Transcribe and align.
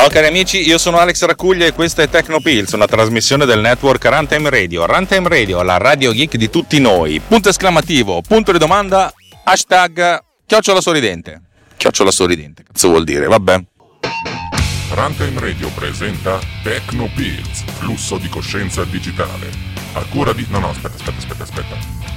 Ciao 0.00 0.08
cari 0.08 0.28
amici, 0.28 0.66
io 0.66 0.78
sono 0.78 0.96
Alex 0.96 1.22
Raccuglia 1.26 1.66
e 1.66 1.74
questa 1.74 2.00
è 2.00 2.08
Tecnopills, 2.08 2.72
una 2.72 2.86
trasmissione 2.86 3.44
del 3.44 3.60
network 3.60 4.02
Runtime 4.06 4.48
Radio. 4.48 4.86
Runtime 4.86 5.28
Radio, 5.28 5.62
la 5.62 5.76
radio 5.76 6.10
geek 6.12 6.36
di 6.36 6.48
tutti 6.48 6.80
noi. 6.80 7.20
Punto 7.20 7.50
esclamativo, 7.50 8.22
punto 8.22 8.50
di 8.50 8.56
domanda, 8.56 9.12
hashtag 9.44 10.24
chiocciola 10.46 10.80
sorridente. 10.80 11.42
Chiocciola 11.76 12.10
sorridente, 12.10 12.62
cazzo 12.62 12.88
vuol 12.88 13.04
dire, 13.04 13.26
vabbè. 13.26 13.62
Runtime 14.94 15.38
Radio 15.38 15.68
presenta 15.74 16.38
Tecnopills, 16.62 17.64
flusso 17.80 18.16
di 18.16 18.30
coscienza 18.30 18.84
digitale. 18.84 19.50
A 19.92 20.04
cura 20.08 20.32
di... 20.32 20.46
No, 20.48 20.60
no, 20.60 20.70
aspetta, 20.70 21.12
aspetta, 21.14 21.42
aspetta. 21.42 21.76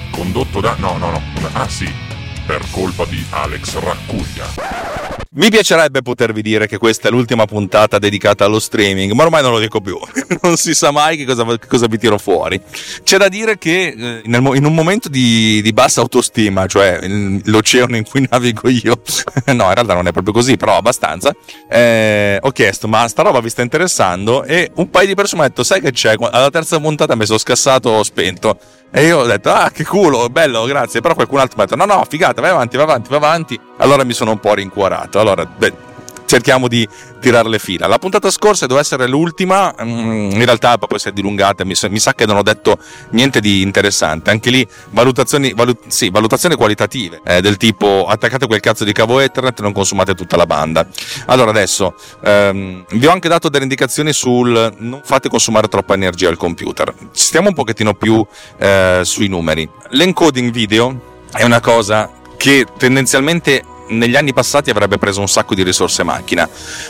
Condotto 0.10 0.62
da... 0.62 0.78
No, 0.80 0.96
no, 0.96 1.12
no. 1.12 1.22
Ah, 1.52 1.68
sì. 1.68 2.13
Per 2.46 2.62
colpa 2.72 3.06
di 3.06 3.26
Alex 3.30 3.80
Raccuglia. 3.80 5.14
Mi 5.36 5.50
piacerebbe 5.50 6.02
potervi 6.02 6.42
dire 6.42 6.68
che 6.68 6.78
questa 6.78 7.08
è 7.08 7.12
l'ultima 7.12 7.46
puntata 7.46 7.98
dedicata 8.00 8.44
allo 8.44 8.60
streaming, 8.60 9.14
ma 9.14 9.24
ormai 9.24 9.42
non 9.42 9.52
lo 9.52 9.60
dico 9.60 9.80
più. 9.80 9.98
non 10.44 10.58
si 10.58 10.74
sa 10.74 10.92
mai 10.92 11.16
che 11.16 11.24
cosa, 11.24 11.46
che 11.58 11.68
cosa 11.68 11.88
vi 11.88 11.98
tiro 11.98 12.18
fuori. 12.18 12.62
C'è 13.04 13.18
da 13.18 13.30
dire 13.30 13.58
che 13.58 13.96
eh, 13.98 14.22
nel, 14.26 14.44
in 14.56 14.66
un 14.66 14.74
momento 14.74 15.08
di, 15.08 15.62
di, 15.64 15.72
bassa 15.72 16.02
autostima, 16.02 16.68
cioè 16.68 17.00
l'oceano 17.46 17.96
in 17.96 18.04
cui 18.04 18.28
navigo 18.30 18.68
io, 18.68 19.02
no, 19.46 19.54
in 19.54 19.74
realtà 19.74 19.94
non 19.94 20.08
è 20.08 20.12
proprio 20.12 20.34
così, 20.34 20.58
però 20.58 20.76
abbastanza, 20.76 21.34
eh, 21.70 22.38
ho 22.42 22.52
chiesto, 22.52 22.90
ma 22.90 23.08
sta 23.08 23.24
roba 23.24 23.40
vi 23.40 23.50
sta 23.50 23.62
interessando? 23.62 24.44
E 24.44 24.70
un 24.76 24.90
paio 24.90 25.08
di 25.08 25.16
persone 25.16 25.42
mi 25.42 25.48
hanno 25.48 25.56
detto, 25.56 25.64
sai 25.64 25.82
che 25.82 25.92
c'è? 25.92 26.16
Alla 26.20 26.50
terza 26.50 26.78
puntata 26.80 27.16
mi 27.16 27.26
sono 27.26 27.40
scassato, 27.40 28.04
spento. 28.04 28.60
E 28.96 29.08
io 29.08 29.22
ho 29.22 29.26
detto, 29.26 29.50
ah, 29.50 29.72
che 29.72 29.84
culo, 29.84 30.30
bello, 30.30 30.66
grazie. 30.66 31.02
Però 31.02 31.16
qualcun 31.16 31.40
altro 31.40 31.58
mi 31.58 31.64
ha 31.64 31.66
detto, 31.66 31.84
no, 31.84 31.92
no, 31.92 32.06
figata, 32.08 32.33
vai 32.42 32.52
avanti, 32.52 32.76
vai 32.76 32.86
avanti, 32.86 33.10
vai 33.10 33.18
avanti. 33.18 33.60
Allora 33.78 34.04
mi 34.04 34.14
sono 34.14 34.32
un 34.32 34.40
po' 34.40 34.54
rincuorato. 34.54 35.20
Allora, 35.20 35.46
beh, 35.46 35.92
cerchiamo 36.34 36.68
di 36.68 36.88
tirare 37.20 37.48
le 37.48 37.60
fila. 37.60 37.86
La 37.86 38.00
puntata 38.00 38.32
scorsa 38.32 38.66
doveva 38.66 38.82
essere 38.82 39.08
l'ultima, 39.08 39.74
mm, 39.80 40.32
in 40.32 40.46
realtà 40.46 40.80
poi 40.80 40.98
si 40.98 41.10
è 41.10 41.12
dilungata, 41.12 41.64
mi, 41.64 41.76
sa 41.76 42.14
che 42.16 42.26
non 42.26 42.38
ho 42.38 42.42
detto 42.42 42.80
niente 43.12 43.40
di 43.40 43.62
interessante. 43.62 44.32
Anche 44.32 44.50
lì 44.50 44.68
valutazioni, 44.90 45.54
valut, 45.54 45.88
sì, 45.88 46.10
valutazioni 46.10 46.56
qualitative, 46.56 47.22
eh, 47.24 47.40
del 47.40 47.58
tipo 47.58 48.08
attaccate 48.08 48.48
quel 48.48 48.62
cazzo 48.62 48.84
di 48.84 48.92
cavo 48.94 49.20
Ethernet 49.20 49.62
non 49.62 49.74
consumate 49.74 50.16
tutta 50.16 50.36
la 50.36 50.48
banda. 50.48 50.88
Allora 51.28 51.52
adesso 51.52 51.94
ehm, 52.24 52.86
vi 52.90 53.06
ho 53.06 53.12
anche 53.12 53.30
dato 53.30 53.50
delle 53.50 53.64
indicazioni 53.64 54.12
sul 54.12 54.74
non 54.78 55.02
fate 55.04 55.30
consumare 55.30 55.68
troppa 55.68 55.94
energia 55.94 56.30
al 56.30 56.38
computer. 56.38 56.92
Stiamo 57.12 57.50
un 57.50 57.54
pochettino 57.54 57.94
più 57.94 58.26
eh, 58.58 59.02
sui 59.04 59.28
numeri. 59.28 59.70
L'encoding 59.90 60.52
video 60.52 61.12
è 61.32 61.44
una 61.44 61.60
cosa 61.60 62.10
che 62.44 62.66
tendenzialmente 62.78 63.64
negli 63.88 64.18
anni 64.18 64.34
passati 64.34 64.70
avrebbe 64.70 64.98
preso 64.98 65.22
un 65.22 65.30
sacco 65.30 65.56
di 65.56 65.64
risorse 65.64 66.04
macchina. 66.04 66.46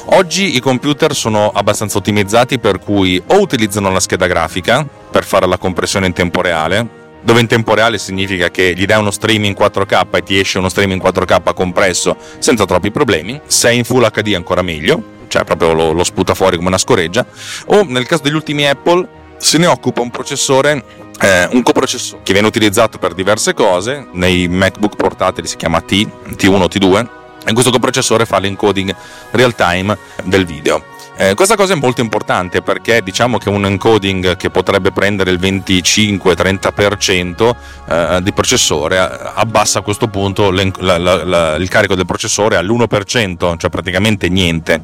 Oggi 0.05 0.55
i 0.55 0.59
computer 0.59 1.13
sono 1.13 1.51
abbastanza 1.53 1.99
ottimizzati 1.99 2.57
per 2.57 2.79
cui 2.79 3.21
o 3.23 3.39
utilizzano 3.39 3.91
la 3.91 3.99
scheda 3.99 4.25
grafica 4.25 4.83
per 5.11 5.23
fare 5.23 5.45
la 5.45 5.59
compressione 5.59 6.07
in 6.07 6.13
tempo 6.13 6.41
reale, 6.41 6.87
dove 7.21 7.39
in 7.39 7.45
tempo 7.45 7.75
reale 7.75 7.99
significa 7.99 8.49
che 8.49 8.73
gli 8.75 8.87
dai 8.87 8.97
uno 8.97 9.11
streaming 9.11 9.55
4K 9.55 10.07
e 10.15 10.23
ti 10.23 10.39
esce 10.39 10.57
uno 10.57 10.69
streaming 10.69 10.99
4K 10.99 11.53
compresso 11.53 12.17
senza 12.39 12.65
troppi 12.65 12.89
problemi, 12.89 13.39
se 13.45 13.69
è 13.69 13.73
in 13.73 13.83
Full 13.83 14.09
HD 14.09 14.33
ancora 14.33 14.63
meglio, 14.63 15.03
cioè 15.27 15.43
proprio 15.43 15.73
lo, 15.73 15.91
lo 15.91 16.03
sputa 16.03 16.33
fuori 16.33 16.55
come 16.55 16.69
una 16.69 16.79
scoreggia, 16.79 17.23
o 17.67 17.83
nel 17.83 18.07
caso 18.07 18.23
degli 18.23 18.33
ultimi 18.33 18.67
Apple 18.67 19.07
se 19.43 19.57
ne 19.57 19.67
occupa 19.67 19.99
un 19.99 20.09
processore 20.09 20.85
eh, 21.19 21.47
un 21.51 21.61
coprocessore 21.63 22.21
che 22.23 22.33
viene 22.33 22.47
utilizzato 22.47 22.97
per 22.97 23.13
diverse 23.13 23.53
cose, 23.53 24.07
nei 24.13 24.47
MacBook 24.47 24.95
portatili 24.95 25.47
si 25.47 25.57
chiama 25.57 25.81
T, 25.81 25.91
T1 25.91 26.65
T2, 26.65 27.07
e 27.45 27.53
questo 27.53 27.71
coprocessore 27.71 28.25
fa 28.25 28.39
l'encoding 28.39 28.95
real 29.31 29.53
time 29.53 29.97
del 30.23 30.45
video. 30.45 30.92
Eh, 31.23 31.35
questa 31.35 31.55
cosa 31.55 31.71
è 31.71 31.77
molto 31.77 32.01
importante 32.01 32.61
perché 32.61 33.01
diciamo 33.01 33.37
che 33.37 33.47
un 33.47 33.65
encoding 33.65 34.35
che 34.35 34.49
potrebbe 34.49 34.91
prendere 34.91 35.31
il 35.31 35.39
25-30% 35.39 37.55
eh, 37.87 38.19
di 38.21 38.33
processore 38.33 38.99
abbassa 38.99 39.79
a 39.79 39.83
questo 39.83 40.09
punto 40.09 40.51
la, 40.51 40.97
la, 40.97 41.23
la, 41.23 41.55
il 41.55 41.69
carico 41.69 41.95
del 41.95 42.05
processore 42.05 42.57
all'1%, 42.57 43.55
cioè 43.55 43.69
praticamente 43.69 44.27
niente, 44.27 44.83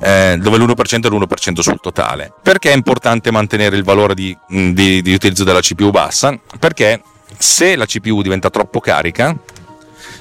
eh, 0.00 0.36
dove 0.40 0.58
l'1% 0.58 1.04
è 1.04 1.08
l'1% 1.08 1.60
sul 1.60 1.78
totale. 1.80 2.32
Perché 2.42 2.72
è 2.72 2.74
importante 2.74 3.30
mantenere 3.30 3.76
il 3.76 3.84
valore 3.84 4.14
di, 4.14 4.36
di, 4.48 5.00
di 5.00 5.14
utilizzo 5.14 5.44
della 5.44 5.60
CPU 5.60 5.90
bassa? 5.90 6.36
Perché 6.58 7.02
se 7.38 7.76
la 7.76 7.86
CPU 7.86 8.22
diventa 8.22 8.50
troppo 8.50 8.80
carica, 8.80 9.32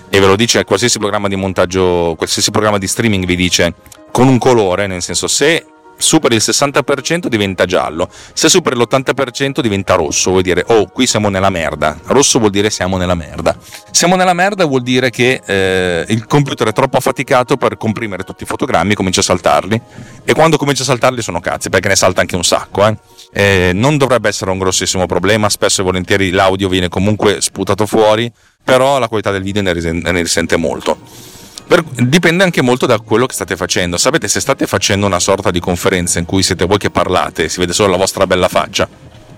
e 0.10 0.20
ve 0.20 0.26
lo 0.26 0.36
dice 0.36 0.64
qualsiasi 0.64 1.00
programma 1.00 1.28
di 1.28 1.36
montaggio, 1.36 2.16
qualsiasi 2.16 2.52
programma 2.52 2.78
di 2.78 2.88
streaming 2.88 3.26
vi 3.26 3.36
dice 3.36 3.74
con 4.18 4.28
un 4.30 4.40
colore, 4.40 4.88
nel 4.88 5.04
senso 5.04 5.28
se 5.28 5.64
superi 5.96 6.34
il 6.34 6.42
60% 6.44 7.28
diventa 7.28 7.66
giallo, 7.66 8.10
se 8.34 8.50
superi 8.50 8.76
l'80% 8.76 9.60
diventa 9.60 9.94
rosso, 9.94 10.32
vuol 10.32 10.42
dire 10.42 10.64
oh 10.70 10.88
qui 10.88 11.06
siamo 11.06 11.30
nella 11.30 11.52
merda, 11.52 12.00
rosso 12.06 12.40
vuol 12.40 12.50
dire 12.50 12.72
siamo 12.72 12.98
nella 12.98 13.14
merda, 13.14 13.56
siamo 13.92 14.16
nella 14.16 14.34
merda 14.34 14.66
vuol 14.66 14.82
dire 14.82 15.12
che 15.12 15.40
eh, 15.46 16.04
il 16.08 16.26
computer 16.26 16.70
è 16.70 16.74
troppo 16.74 16.98
affaticato 16.98 17.58
per 17.58 17.78
comprimere 17.78 18.24
tutti 18.24 18.42
i 18.42 18.48
fotogrammi, 18.48 18.96
comincia 18.96 19.20
a 19.20 19.24
saltarli 19.24 19.80
e 20.26 20.34
quando 20.34 20.58
comincia 20.58 20.82
a 20.82 20.88
saltarli 20.88 21.22
sono 21.22 21.40
cazzi 21.40 21.70
perché 21.70 21.88
ne 21.88 21.96
salta 21.96 22.22
anche 22.22 22.36
un 22.36 22.44
sacco. 22.44 22.88
Eh. 22.88 22.98
Eh, 23.34 23.72
non 23.72 23.98
dovrebbe 23.98 24.30
essere 24.30 24.50
un 24.50 24.58
grossissimo 24.58 25.06
problema, 25.06 25.48
spesso 25.48 25.82
e 25.82 25.84
volentieri 25.84 26.32
l'audio 26.32 26.70
viene 26.70 26.90
comunque 26.90 27.40
sputato 27.40 27.86
fuori, 27.86 28.32
però 28.64 28.98
la 28.98 29.08
qualità 29.08 29.30
del 29.30 29.44
video 29.44 29.62
ne, 29.62 29.74
risente, 29.74 30.56
molto. 30.58 31.36
Per, 31.68 31.84
dipende 31.84 32.46
anche 32.46 32.62
molto 32.62 32.86
da 32.86 33.00
quello 33.00 33.26
che 33.26 33.34
state 33.34 33.58
facendo. 33.58 33.98
Sapete, 33.98 34.30
se 34.30 34.40
state 34.40 34.66
facendo 34.68 35.06
una 35.06 35.20
sorta 35.20 35.52
di 35.52 35.60
conferenza 35.60 36.18
in 36.18 36.26
cui 36.26 36.42
siete 36.42 36.66
voi 36.66 36.78
che 36.78 36.90
parlate 36.90 37.44
e 37.44 37.50
si 37.50 37.60
vede 37.60 37.74
solo 37.74 37.92
la 37.92 37.98
vostra 37.98 38.26
bella 38.26 38.48
faccia, 38.48 38.88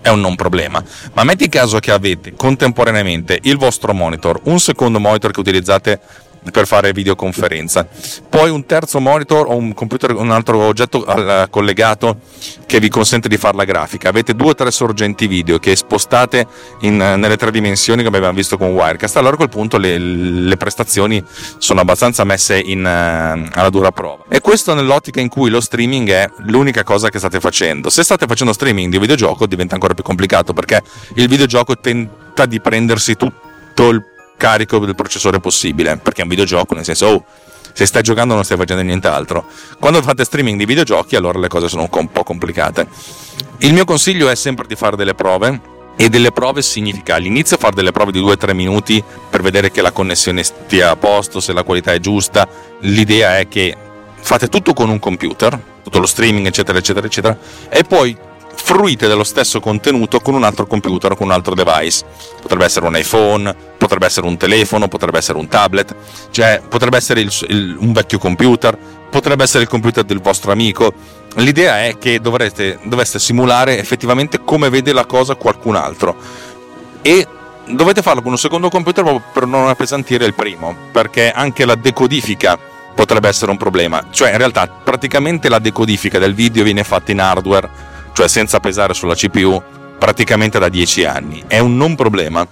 è 0.01 0.09
un 0.09 0.19
non 0.19 0.35
problema. 0.35 0.83
Ma 1.13 1.23
metti 1.23 1.49
caso 1.49 1.79
che 1.79 1.91
avete 1.91 2.33
contemporaneamente 2.33 3.39
il 3.43 3.57
vostro 3.57 3.93
monitor, 3.93 4.39
un 4.43 4.59
secondo 4.59 4.99
monitor 4.99 5.31
che 5.31 5.39
utilizzate 5.39 5.99
per 6.51 6.67
fare 6.67 6.91
videoconferenza. 6.91 7.87
Poi 8.27 8.49
un 8.49 8.65
terzo 8.65 8.99
monitor 8.99 9.47
o 9.47 9.55
un 9.55 9.73
computer, 9.73 10.15
un 10.15 10.31
altro 10.31 10.59
oggetto 10.59 11.05
collegato 11.49 12.19
che 12.65 12.79
vi 12.79 12.89
consente 12.89 13.27
di 13.27 13.37
fare 13.37 13.57
la 13.57 13.63
grafica. 13.63 14.09
Avete 14.09 14.35
due 14.35 14.49
o 14.49 14.55
tre 14.55 14.71
sorgenti 14.71 15.27
video 15.27 15.59
che 15.59 15.75
spostate 15.75 16.45
in, 16.81 16.97
nelle 16.97 17.37
tre 17.37 17.51
dimensioni 17.51 18.03
come 18.03 18.17
abbiamo 18.17 18.35
visto 18.35 18.57
con 18.57 18.69
Wirecast. 18.69 19.17
Allora 19.17 19.33
a 19.33 19.37
quel 19.37 19.49
punto 19.49 19.77
le, 19.77 19.97
le 19.97 20.57
prestazioni 20.57 21.23
sono 21.57 21.81
abbastanza 21.81 22.23
messe 22.23 22.59
in, 22.59 22.79
uh, 22.79 23.49
alla 23.53 23.69
dura 23.69 23.91
prova. 23.91 24.25
E 24.29 24.41
questo 24.41 24.73
nell'ottica 24.73 25.19
in 25.19 25.29
cui 25.29 25.49
lo 25.49 25.61
streaming 25.61 26.09
è 26.09 26.29
l'unica 26.45 26.83
cosa 26.83 27.09
che 27.09 27.17
state 27.17 27.39
facendo. 27.39 27.89
Se 27.89 28.03
state 28.03 28.25
facendo 28.27 28.53
streaming 28.53 28.91
di 28.91 28.99
videogioco 28.99 29.45
diventa 29.45 29.73
ancora 29.73 29.93
più 29.93 30.03
complicato 30.03 30.53
perché 30.53 30.81
il 31.15 31.27
videogioco 31.27 31.77
tenta 31.77 32.45
di 32.45 32.61
prendersi 32.61 33.15
tutto 33.15 33.89
il 33.89 34.03
carico 34.39 34.79
del 34.79 34.95
processore 34.95 35.39
possibile, 35.39 35.97
perché 35.97 36.21
è 36.21 36.23
un 36.23 36.29
videogioco, 36.29 36.73
nel 36.73 36.85
senso, 36.85 37.05
oh, 37.05 37.25
se 37.73 37.85
stai 37.85 38.01
giocando 38.01 38.33
non 38.33 38.43
stai 38.43 38.57
facendo 38.57 38.81
nient'altro. 38.81 39.45
Quando 39.79 40.01
fate 40.01 40.23
streaming 40.23 40.57
di 40.57 40.65
videogiochi, 40.65 41.15
allora 41.15 41.37
le 41.37 41.49
cose 41.49 41.67
sono 41.67 41.87
un 41.91 42.11
po' 42.11 42.23
complicate. 42.23 42.87
Il 43.59 43.73
mio 43.73 43.83
consiglio 43.85 44.29
è 44.29 44.35
sempre 44.35 44.65
di 44.65 44.75
fare 44.75 44.95
delle 44.95 45.13
prove. 45.13 45.77
E 46.01 46.07
delle 46.07 46.31
prove 46.31 46.61
significa 46.61 47.15
all'inizio 47.15 47.57
fare 47.57 47.75
delle 47.75 47.91
prove 47.91 48.13
di 48.13 48.21
2-3 48.21 48.53
minuti 48.53 49.03
per 49.29 49.41
vedere 49.41 49.69
che 49.69 49.81
la 49.81 49.91
connessione 49.91 50.43
stia 50.43 50.91
a 50.91 50.95
posto, 50.95 51.41
se 51.41 51.51
la 51.51 51.63
qualità 51.63 51.91
è 51.91 51.99
giusta. 51.99 52.47
L'idea 52.79 53.37
è 53.37 53.49
che 53.49 53.75
fate 54.21 54.47
tutto 54.47 54.71
con 54.71 54.89
un 54.89 54.97
computer, 54.97 55.61
tutto 55.83 55.99
lo 55.99 56.05
streaming, 56.05 56.47
eccetera, 56.47 56.77
eccetera, 56.77 57.05
eccetera, 57.05 57.37
e 57.67 57.83
poi 57.83 58.17
fruite 58.55 59.07
dello 59.07 59.23
stesso 59.23 59.59
contenuto 59.59 60.19
con 60.19 60.33
un 60.33 60.43
altro 60.43 60.65
computer 60.65 61.11
o 61.11 61.15
con 61.15 61.27
un 61.27 61.33
altro 61.33 61.55
device. 61.55 62.05
Potrebbe 62.41 62.65
essere 62.65 62.85
un 62.85 62.95
iPhone, 62.95 63.55
potrebbe 63.77 64.05
essere 64.05 64.27
un 64.27 64.37
telefono, 64.37 64.87
potrebbe 64.87 65.17
essere 65.17 65.37
un 65.37 65.47
tablet, 65.47 65.95
cioè 66.31 66.61
potrebbe 66.67 66.97
essere 66.97 67.21
il, 67.21 67.31
il, 67.47 67.77
un 67.79 67.91
vecchio 67.93 68.19
computer, 68.19 68.77
potrebbe 69.09 69.43
essere 69.43 69.63
il 69.63 69.69
computer 69.69 70.03
del 70.03 70.21
vostro 70.21 70.51
amico. 70.51 70.93
L'idea 71.35 71.85
è 71.85 71.97
che 71.97 72.19
dovrete, 72.19 72.79
dovreste 72.83 73.19
simulare 73.19 73.79
effettivamente 73.79 74.43
come 74.43 74.69
vede 74.69 74.93
la 74.93 75.05
cosa 75.05 75.35
qualcun 75.35 75.75
altro 75.75 76.15
e 77.01 77.27
dovete 77.67 78.01
farlo 78.01 78.21
con 78.21 78.31
un 78.31 78.37
secondo 78.37 78.69
computer 78.69 79.03
proprio 79.03 79.25
per 79.31 79.45
non 79.45 79.67
appesantire 79.67 80.25
il 80.25 80.33
primo, 80.33 80.75
perché 80.91 81.31
anche 81.31 81.65
la 81.65 81.75
decodifica 81.75 82.57
potrebbe 82.95 83.27
essere 83.27 83.51
un 83.51 83.57
problema. 83.57 84.07
Cioè 84.09 84.31
in 84.31 84.37
realtà 84.37 84.67
praticamente 84.67 85.49
la 85.49 85.59
decodifica 85.59 86.19
del 86.19 86.33
video 86.33 86.63
viene 86.63 86.83
fatta 86.83 87.11
in 87.11 87.19
hardware 87.21 87.69
cioè 88.13 88.27
senza 88.27 88.59
pesare 88.59 88.93
sulla 88.93 89.15
CPU, 89.15 89.61
praticamente 89.97 90.59
da 90.59 90.69
10 90.69 91.05
anni. 91.05 91.43
È 91.47 91.59
un 91.59 91.75
non 91.77 91.95
problema. 91.95 92.47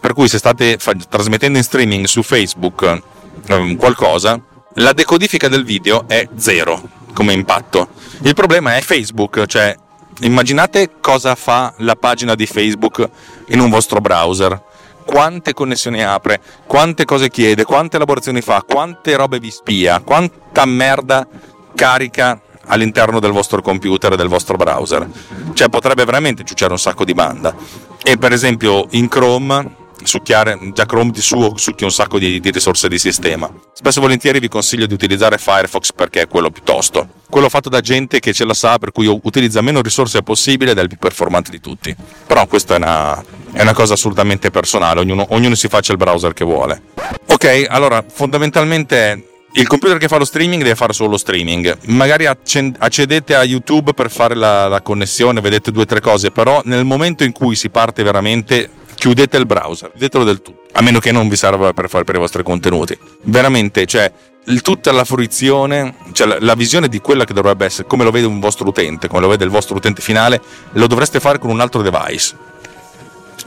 Per 0.00 0.14
cui 0.14 0.28
se 0.28 0.38
state 0.38 0.78
fa- 0.78 0.94
trasmettendo 1.08 1.58
in 1.58 1.64
streaming 1.64 2.06
su 2.06 2.22
Facebook 2.22 3.00
eh, 3.46 3.76
qualcosa, 3.76 4.40
la 4.76 4.92
decodifica 4.92 5.48
del 5.48 5.64
video 5.64 6.08
è 6.08 6.26
zero 6.36 6.82
come 7.12 7.32
impatto. 7.32 7.88
Il 8.22 8.34
problema 8.34 8.76
è 8.76 8.80
Facebook, 8.80 9.44
cioè 9.46 9.76
immaginate 10.20 10.92
cosa 11.00 11.34
fa 11.34 11.74
la 11.78 11.94
pagina 11.94 12.34
di 12.34 12.46
Facebook 12.46 13.08
in 13.48 13.60
un 13.60 13.70
vostro 13.70 14.00
browser. 14.00 14.60
Quante 15.04 15.52
connessioni 15.52 16.02
apre, 16.02 16.40
quante 16.66 17.04
cose 17.04 17.28
chiede, 17.28 17.64
quante 17.64 17.96
elaborazioni 17.96 18.40
fa, 18.40 18.62
quante 18.66 19.16
robe 19.16 19.40
vi 19.40 19.50
spia, 19.50 20.00
quanta 20.00 20.64
merda 20.64 21.26
carica 21.74 22.40
all'interno 22.66 23.20
del 23.20 23.32
vostro 23.32 23.62
computer 23.62 24.12
e 24.12 24.16
del 24.16 24.28
vostro 24.28 24.56
browser. 24.56 25.08
Cioè 25.52 25.68
potrebbe 25.68 26.04
veramente 26.04 26.44
ciucciare 26.44 26.72
un 26.72 26.78
sacco 26.78 27.04
di 27.04 27.14
banda. 27.14 27.54
E 28.02 28.16
per 28.18 28.32
esempio 28.32 28.86
in 28.90 29.08
Chrome 29.08 29.80
succhiare, 30.04 30.58
già 30.72 30.86
Chrome 30.86 31.10
di 31.10 31.20
suo 31.20 31.56
succhia 31.56 31.86
un 31.86 31.92
sacco 31.92 32.18
di, 32.18 32.40
di, 32.40 32.50
risorse 32.50 32.88
di 32.88 32.98
sistema. 32.98 33.50
Spesso 33.72 33.98
e 33.98 34.02
volentieri 34.02 34.38
vi 34.38 34.48
consiglio 34.48 34.86
di 34.86 34.94
utilizzare 34.94 35.38
Firefox 35.38 35.92
perché 35.92 36.22
è 36.22 36.28
quello 36.28 36.50
più 36.50 36.62
tosto. 36.62 37.08
Quello 37.28 37.48
fatto 37.48 37.68
da 37.68 37.80
gente 37.80 38.20
che 38.20 38.32
ce 38.32 38.44
la 38.44 38.54
sa, 38.54 38.78
per 38.78 38.92
cui 38.92 39.06
utilizza 39.06 39.60
meno 39.60 39.80
risorse 39.80 40.22
possibile 40.22 40.72
ed 40.72 40.78
è 40.78 40.82
il 40.82 40.88
più 40.88 40.98
performante 40.98 41.50
di 41.50 41.60
tutti. 41.60 41.94
Però 42.26 42.46
questa 42.46 42.74
è 42.74 42.76
una, 42.76 43.22
è 43.52 43.62
una 43.62 43.72
cosa 43.72 43.94
assolutamente 43.94 44.50
personale, 44.50 45.00
ognuno, 45.00 45.26
ognuno 45.30 45.54
si 45.54 45.68
faccia 45.68 45.92
il 45.92 45.98
browser 45.98 46.34
che 46.34 46.44
vuole. 46.44 46.82
Ok, 47.26 47.66
allora 47.68 48.04
fondamentalmente 48.06 49.31
il 49.54 49.66
computer 49.66 49.98
che 49.98 50.08
fa 50.08 50.16
lo 50.16 50.24
streaming 50.24 50.62
deve 50.62 50.74
fare 50.74 50.92
solo 50.92 51.10
lo 51.10 51.16
streaming. 51.16 51.76
Magari 51.86 52.26
accedete 52.26 53.34
a 53.34 53.44
YouTube 53.44 53.92
per 53.92 54.10
fare 54.10 54.34
la, 54.34 54.68
la 54.68 54.80
connessione, 54.80 55.40
vedete 55.40 55.70
due 55.70 55.82
o 55.82 55.86
tre 55.86 56.00
cose, 56.00 56.30
però 56.30 56.62
nel 56.64 56.84
momento 56.84 57.22
in 57.24 57.32
cui 57.32 57.54
si 57.54 57.68
parte 57.68 58.02
veramente 58.02 58.70
chiudete 58.94 59.36
il 59.36 59.46
browser, 59.46 59.90
chiudetelo 59.90 60.24
del 60.24 60.40
tutto, 60.40 60.62
a 60.72 60.80
meno 60.80 61.00
che 61.00 61.12
non 61.12 61.28
vi 61.28 61.36
serva 61.36 61.72
per 61.72 61.88
fare 61.88 62.04
per 62.04 62.14
i 62.14 62.18
vostri 62.18 62.42
contenuti. 62.42 62.96
Veramente, 63.22 63.84
cioè, 63.84 64.10
il, 64.44 64.62
tutta 64.62 64.90
la 64.92 65.04
fruizione, 65.04 65.96
cioè 66.12 66.26
la, 66.26 66.36
la, 66.40 66.54
visione 66.54 66.88
di 66.88 67.00
quella 67.00 67.24
che 67.24 67.34
dovrebbe 67.34 67.66
essere, 67.66 67.86
come 67.86 68.04
lo 68.04 68.10
vede 68.10 68.26
un 68.26 68.40
vostro 68.40 68.68
utente, 68.68 69.08
come 69.08 69.20
lo 69.20 69.28
vede 69.28 69.44
il 69.44 69.50
vostro 69.50 69.76
utente 69.76 70.00
finale, 70.00 70.40
lo 70.72 70.86
dovreste 70.86 71.20
fare 71.20 71.38
con 71.38 71.50
un 71.50 71.60
altro 71.60 71.82
device. 71.82 72.36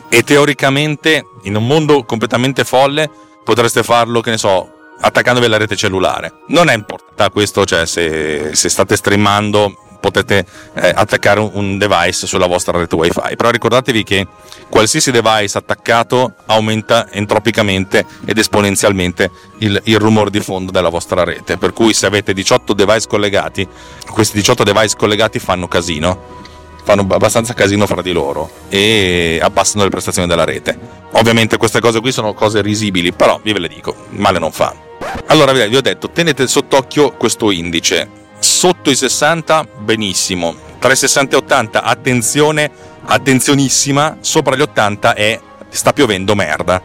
E 0.10 0.24
teoricamente, 0.24 1.26
in 1.44 1.56
un 1.56 1.66
mondo 1.66 2.04
completamente 2.04 2.64
folle, 2.64 3.10
potreste 3.44 3.82
farlo, 3.82 4.22
che 4.22 4.30
ne 4.30 4.38
so, 4.38 4.75
attaccandovi 5.00 5.46
alla 5.46 5.58
rete 5.58 5.76
cellulare. 5.76 6.32
Non 6.48 6.70
è 6.70 6.74
importante 6.74 7.32
questo, 7.32 7.66
cioè 7.66 7.86
se, 7.86 8.56
se 8.56 8.70
state 8.70 8.96
streamando 8.96 9.86
potete 10.06 10.46
eh, 10.76 10.94
attaccare 10.96 11.40
un 11.40 11.80
device 11.80 12.28
sulla 12.28 12.46
vostra 12.46 12.78
rete 12.78 12.94
wifi 12.94 13.36
però 13.36 13.50
ricordatevi 13.50 14.04
che 14.04 14.28
qualsiasi 14.70 15.10
device 15.10 15.58
attaccato 15.58 16.36
aumenta 16.46 17.10
entropicamente 17.10 18.06
ed 18.24 18.38
esponenzialmente 18.38 19.32
il, 19.60 19.82
il 19.86 19.98
rumore 19.98 20.30
di 20.30 20.42
fondo 20.42 20.72
della 20.72 20.90
vostra 20.90 21.24
rete 21.24 21.58
per 21.58 21.74
cui 21.74 21.94
se 21.94 22.06
avete 22.06 22.34
18 22.34 22.74
device 22.74 23.08
collegati 23.08 23.68
questi 24.12 24.38
18 24.38 24.64
device 24.64 24.96
collegati 24.96 25.40
fanno 25.40 25.68
casino 25.68 26.44
fanno 26.84 27.08
abbastanza 27.10 27.56
casino 27.56 27.88
fra 27.88 28.04
di 28.04 28.12
loro 28.12 28.48
e 28.70 29.40
abbassano 29.42 29.86
le 29.86 29.90
prestazioni 29.90 30.28
della 30.28 30.44
rete. 30.44 30.78
Ovviamente 31.14 31.58
queste 31.58 31.80
cose 31.80 32.00
qui 32.00 32.12
sono 32.12 32.36
cose 32.36 32.62
risibili, 32.62 33.12
però 33.12 33.40
vi 33.42 33.54
ve 33.54 33.60
le 33.60 33.68
dico, 33.68 33.96
male 34.10 34.38
non 34.38 34.52
fa. 34.52 34.85
Allora 35.28 35.52
vi 35.52 35.76
ho 35.76 35.82
detto, 35.82 36.10
tenete 36.10 36.48
sott'occhio 36.48 37.12
questo 37.12 37.52
indice, 37.52 38.10
sotto 38.40 38.90
i 38.90 38.96
60 38.96 39.68
benissimo, 39.80 40.56
tra 40.80 40.94
i 40.94 40.96
60 40.96 41.36
e 41.36 41.40
80 41.40 41.84
attenzione, 41.84 42.72
attenzionissima, 43.06 44.18
sopra 44.22 44.56
gli 44.56 44.62
80 44.62 45.14
è 45.14 45.40
sta 45.70 45.94
piovendo 45.94 46.36
merda. 46.36 46.82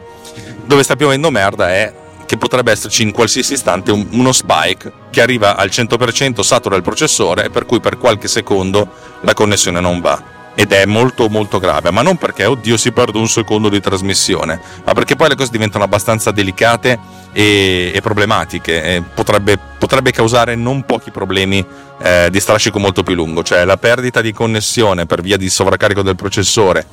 Dove 0.64 0.82
sta 0.82 0.96
piovendo 0.96 1.30
merda 1.30 1.70
è 1.70 1.92
che 2.26 2.36
potrebbe 2.36 2.70
esserci 2.70 3.02
in 3.02 3.10
qualsiasi 3.10 3.54
istante 3.54 3.90
un, 3.90 4.06
uno 4.12 4.32
spike 4.32 4.92
che 5.10 5.20
arriva 5.20 5.56
al 5.56 5.68
100%, 5.68 6.40
satura 6.42 6.76
il 6.76 6.82
processore 6.82 7.50
per 7.50 7.66
cui 7.66 7.80
per 7.80 7.98
qualche 7.98 8.28
secondo 8.28 8.88
la 9.22 9.34
connessione 9.34 9.80
non 9.80 10.00
va. 10.00 10.38
Ed 10.54 10.72
è 10.72 10.84
molto 10.84 11.28
molto 11.28 11.58
grave, 11.58 11.90
ma 11.90 12.02
non 12.02 12.16
perché 12.16 12.44
oddio 12.44 12.76
si 12.76 12.92
perde 12.92 13.18
un 13.18 13.28
secondo 13.28 13.68
di 13.68 13.80
trasmissione, 13.80 14.60
ma 14.84 14.92
perché 14.92 15.16
poi 15.16 15.28
le 15.28 15.34
cose 15.34 15.50
diventano 15.50 15.84
abbastanza 15.84 16.30
delicate 16.30 16.98
e, 17.32 17.92
e 17.94 18.00
problematiche 18.00 18.82
e 18.82 19.02
potrebbe, 19.02 19.58
potrebbe, 19.78 20.10
causare 20.10 20.54
non 20.54 20.84
pochi 20.84 21.10
problemi 21.10 21.64
eh, 22.02 22.28
di 22.30 22.40
strascico 22.40 22.78
molto 22.78 23.02
più 23.02 23.14
lungo, 23.14 23.42
cioè 23.42 23.64
la 23.64 23.76
perdita 23.76 24.20
di 24.20 24.32
connessione 24.32 25.06
per 25.06 25.20
via 25.20 25.36
di 25.36 25.48
sovraccarico 25.48 26.02
del 26.02 26.16
processore 26.16 26.86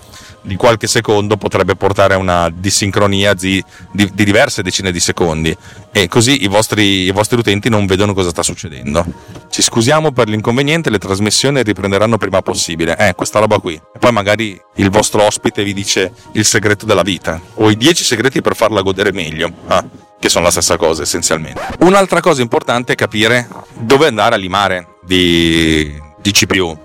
di 0.48 0.56
qualche 0.56 0.88
secondo 0.88 1.36
potrebbe 1.36 1.76
portare 1.76 2.14
a 2.14 2.18
una 2.18 2.50
dissincronia 2.50 3.34
di, 3.34 3.64
di, 3.92 4.10
di 4.14 4.24
diverse 4.24 4.64
decine 4.64 4.92
di 4.92 5.00
secondi 5.00 5.56
e 5.92 6.08
così 6.08 6.44
i 6.44 6.48
vostri, 6.48 7.04
i 7.04 7.12
vostri, 7.12 7.38
utenti 7.38 7.70
non 7.70 7.86
vedono 7.86 8.14
cosa 8.14 8.30
sta 8.30 8.44
succedendo. 8.44 9.06
Ci 9.50 9.62
scusiamo 9.62 10.12
per 10.12 10.30
l'inconveniente, 10.30 10.90
le 10.90 11.00
trasmissioni 11.00 11.64
riprenderanno 11.64 12.18
prima 12.18 12.42
possibile. 12.42 12.96
Eh, 12.98 13.14
questa 13.14 13.40
roba 13.40 13.60
qui. 13.60 13.74
E 13.74 14.00
poi 14.00 14.12
magari 14.12 14.60
il 14.76 14.90
vostro 14.90 15.24
ospite 15.24 15.64
vi 15.64 15.74
dice 15.74 16.14
il 16.34 16.46
segreto 16.46 16.86
della 16.86 17.02
vita 17.02 17.42
o 17.56 17.70
i 17.70 17.76
10 17.76 18.04
segreti 18.04 18.42
per 18.42 18.56
farla 18.56 18.82
godere 18.82 19.12
meglio. 19.12 19.52
Ah, 19.68 19.84
che 20.20 20.30
sono 20.30 20.46
la 20.46 20.52
stessa 20.52 20.78
cosa 20.78 21.04
essenzialmente. 21.04 21.62
Un'altra 21.80 22.20
cosa 22.20 22.42
importante 22.42 22.94
è 22.94 22.96
capire 22.96 23.48
dove 23.74 24.08
andare 24.08 24.36
a 24.36 24.38
limare 24.38 24.96
di, 25.04 25.94
di 26.22 26.32
CPU. 26.32 26.78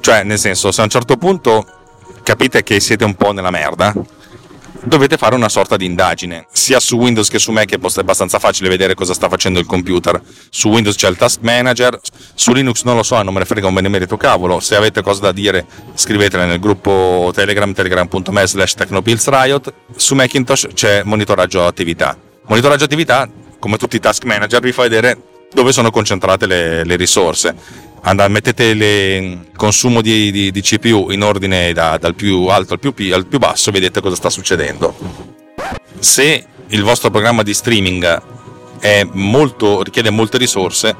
Cioè, 0.00 0.22
nel 0.22 0.38
senso, 0.38 0.70
se 0.70 0.80
a 0.80 0.84
un 0.84 0.90
certo 0.90 1.16
punto 1.16 1.64
capite 2.22 2.62
che 2.62 2.80
siete 2.80 3.04
un 3.04 3.14
po' 3.14 3.32
nella 3.32 3.50
merda, 3.50 3.92
dovete 4.84 5.16
fare 5.16 5.34
una 5.34 5.48
sorta 5.48 5.76
di 5.76 5.84
indagine. 5.86 6.46
Sia 6.52 6.78
su 6.80 6.96
Windows 6.96 7.28
che 7.28 7.38
su 7.38 7.52
Mac 7.52 7.70
è 7.70 7.78
abbastanza 7.96 8.38
facile 8.38 8.68
vedere 8.68 8.94
cosa 8.94 9.14
sta 9.14 9.28
facendo 9.28 9.58
il 9.58 9.66
computer. 9.66 10.20
Su 10.50 10.68
Windows 10.68 10.96
c'è 10.96 11.08
il 11.08 11.16
Task 11.16 11.40
Manager, 11.42 11.98
su 12.34 12.52
Linux 12.52 12.82
non 12.84 12.96
lo 12.96 13.02
so, 13.02 13.20
non 13.22 13.32
me 13.32 13.40
ne 13.40 13.44
frega 13.44 13.66
un 13.66 13.74
benemerito 13.74 14.16
cavolo. 14.16 14.60
Se 14.60 14.76
avete 14.76 15.02
cose 15.02 15.20
da 15.20 15.32
dire 15.32 15.66
scrivetele 15.94 16.46
nel 16.46 16.60
gruppo 16.60 17.30
Telegram, 17.34 17.72
telegram.me 17.72 18.46
slash 18.46 18.74
technopillsriot. 18.74 19.74
Su 19.96 20.14
Macintosh 20.14 20.68
c'è 20.74 21.02
monitoraggio 21.04 21.66
attività. 21.66 22.23
Monitoraggio 22.46 22.84
attività, 22.84 23.28
come 23.58 23.76
tutti 23.76 23.96
i 23.96 24.00
Task 24.00 24.24
Manager, 24.24 24.60
vi 24.60 24.72
fa 24.72 24.82
vedere 24.82 25.18
dove 25.52 25.72
sono 25.72 25.90
concentrate 25.90 26.46
le, 26.46 26.84
le 26.84 26.96
risorse 26.96 27.54
andate, 28.04 28.30
mettete 28.30 28.64
il 28.64 29.50
consumo 29.56 30.00
di, 30.00 30.30
di, 30.30 30.50
di, 30.50 30.60
CPU 30.60 31.10
in 31.10 31.22
ordine 31.22 31.72
da, 31.72 31.96
dal 31.98 32.14
più 32.14 32.46
alto 32.46 32.74
al 32.74 32.78
più, 32.78 32.92
al 33.12 33.26
più 33.26 33.38
basso, 33.38 33.70
vedete 33.70 34.00
cosa 34.00 34.16
sta 34.16 34.30
succedendo. 34.30 34.94
Se 35.98 36.46
il 36.68 36.82
vostro 36.82 37.10
programma 37.10 37.42
di 37.42 37.54
streaming 37.54 38.22
molto, 39.12 39.82
richiede 39.82 40.10
molte 40.10 40.38
risorse, 40.38 40.94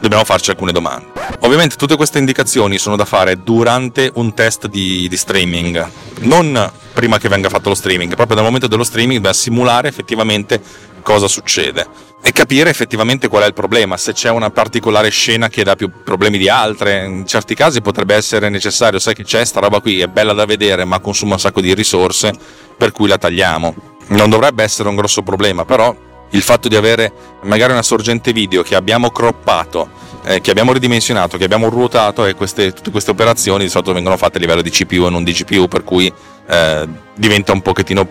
dobbiamo 0.00 0.24
farci 0.24 0.50
alcune 0.50 0.72
domande. 0.72 1.06
Ovviamente 1.40 1.76
tutte 1.76 1.96
queste 1.96 2.18
indicazioni 2.18 2.78
sono 2.78 2.96
da 2.96 3.04
fare 3.04 3.42
durante 3.42 4.10
un 4.14 4.34
test 4.34 4.66
di, 4.66 5.08
di 5.08 5.16
streaming, 5.16 5.88
non 6.20 6.70
prima 6.92 7.18
che 7.18 7.28
venga 7.28 7.48
fatto 7.48 7.68
lo 7.68 7.74
streaming, 7.74 8.14
proprio 8.14 8.36
dal 8.36 8.44
momento 8.44 8.66
dello 8.66 8.84
streaming 8.84 9.20
da 9.20 9.32
simulare 9.32 9.88
effettivamente 9.88 10.60
cosa 11.02 11.28
succede 11.28 11.86
e 12.20 12.32
capire 12.32 12.68
effettivamente 12.68 13.28
qual 13.28 13.44
è 13.44 13.46
il 13.46 13.52
problema, 13.52 13.96
se 13.96 14.12
c'è 14.12 14.28
una 14.30 14.50
particolare 14.50 15.08
scena 15.08 15.48
che 15.48 15.62
dà 15.62 15.76
più 15.76 15.90
problemi 16.02 16.36
di 16.36 16.48
altre, 16.48 17.04
in 17.04 17.26
certi 17.26 17.54
casi 17.54 17.80
potrebbe 17.80 18.14
essere 18.14 18.48
necessario, 18.48 18.98
sai 18.98 19.14
che 19.14 19.22
c'è 19.22 19.44
sta 19.44 19.60
roba 19.60 19.80
qui, 19.80 20.00
è 20.00 20.08
bella 20.08 20.32
da 20.32 20.44
vedere 20.44 20.84
ma 20.84 20.98
consuma 20.98 21.34
un 21.34 21.40
sacco 21.40 21.60
di 21.60 21.72
risorse, 21.74 22.32
per 22.76 22.90
cui 22.90 23.06
la 23.06 23.18
tagliamo. 23.18 23.74
Non 24.08 24.30
dovrebbe 24.30 24.64
essere 24.64 24.88
un 24.88 24.96
grosso 24.96 25.22
problema, 25.22 25.64
però 25.64 25.94
il 26.30 26.42
fatto 26.42 26.68
di 26.68 26.76
avere 26.76 27.12
magari 27.42 27.72
una 27.72 27.82
sorgente 27.82 28.32
video 28.32 28.62
che 28.62 28.74
abbiamo 28.74 29.10
croppato, 29.10 29.88
eh, 30.24 30.40
che 30.40 30.50
abbiamo 30.50 30.72
ridimensionato, 30.72 31.38
che 31.38 31.44
abbiamo 31.44 31.68
ruotato 31.68 32.24
e 32.26 32.34
queste, 32.34 32.72
tutte 32.72 32.90
queste 32.90 33.10
operazioni 33.10 33.64
di 33.64 33.70
solito 33.70 33.92
vengono 33.92 34.16
fatte 34.16 34.38
a 34.38 34.40
livello 34.40 34.62
di 34.62 34.70
CPU 34.70 35.06
e 35.06 35.10
non 35.10 35.24
di 35.24 35.32
GPU, 35.32 35.68
per 35.68 35.84
cui 35.84 36.12
eh, 36.48 36.88
diventa 37.14 37.52
un 37.52 37.62
pochettino 37.62 38.06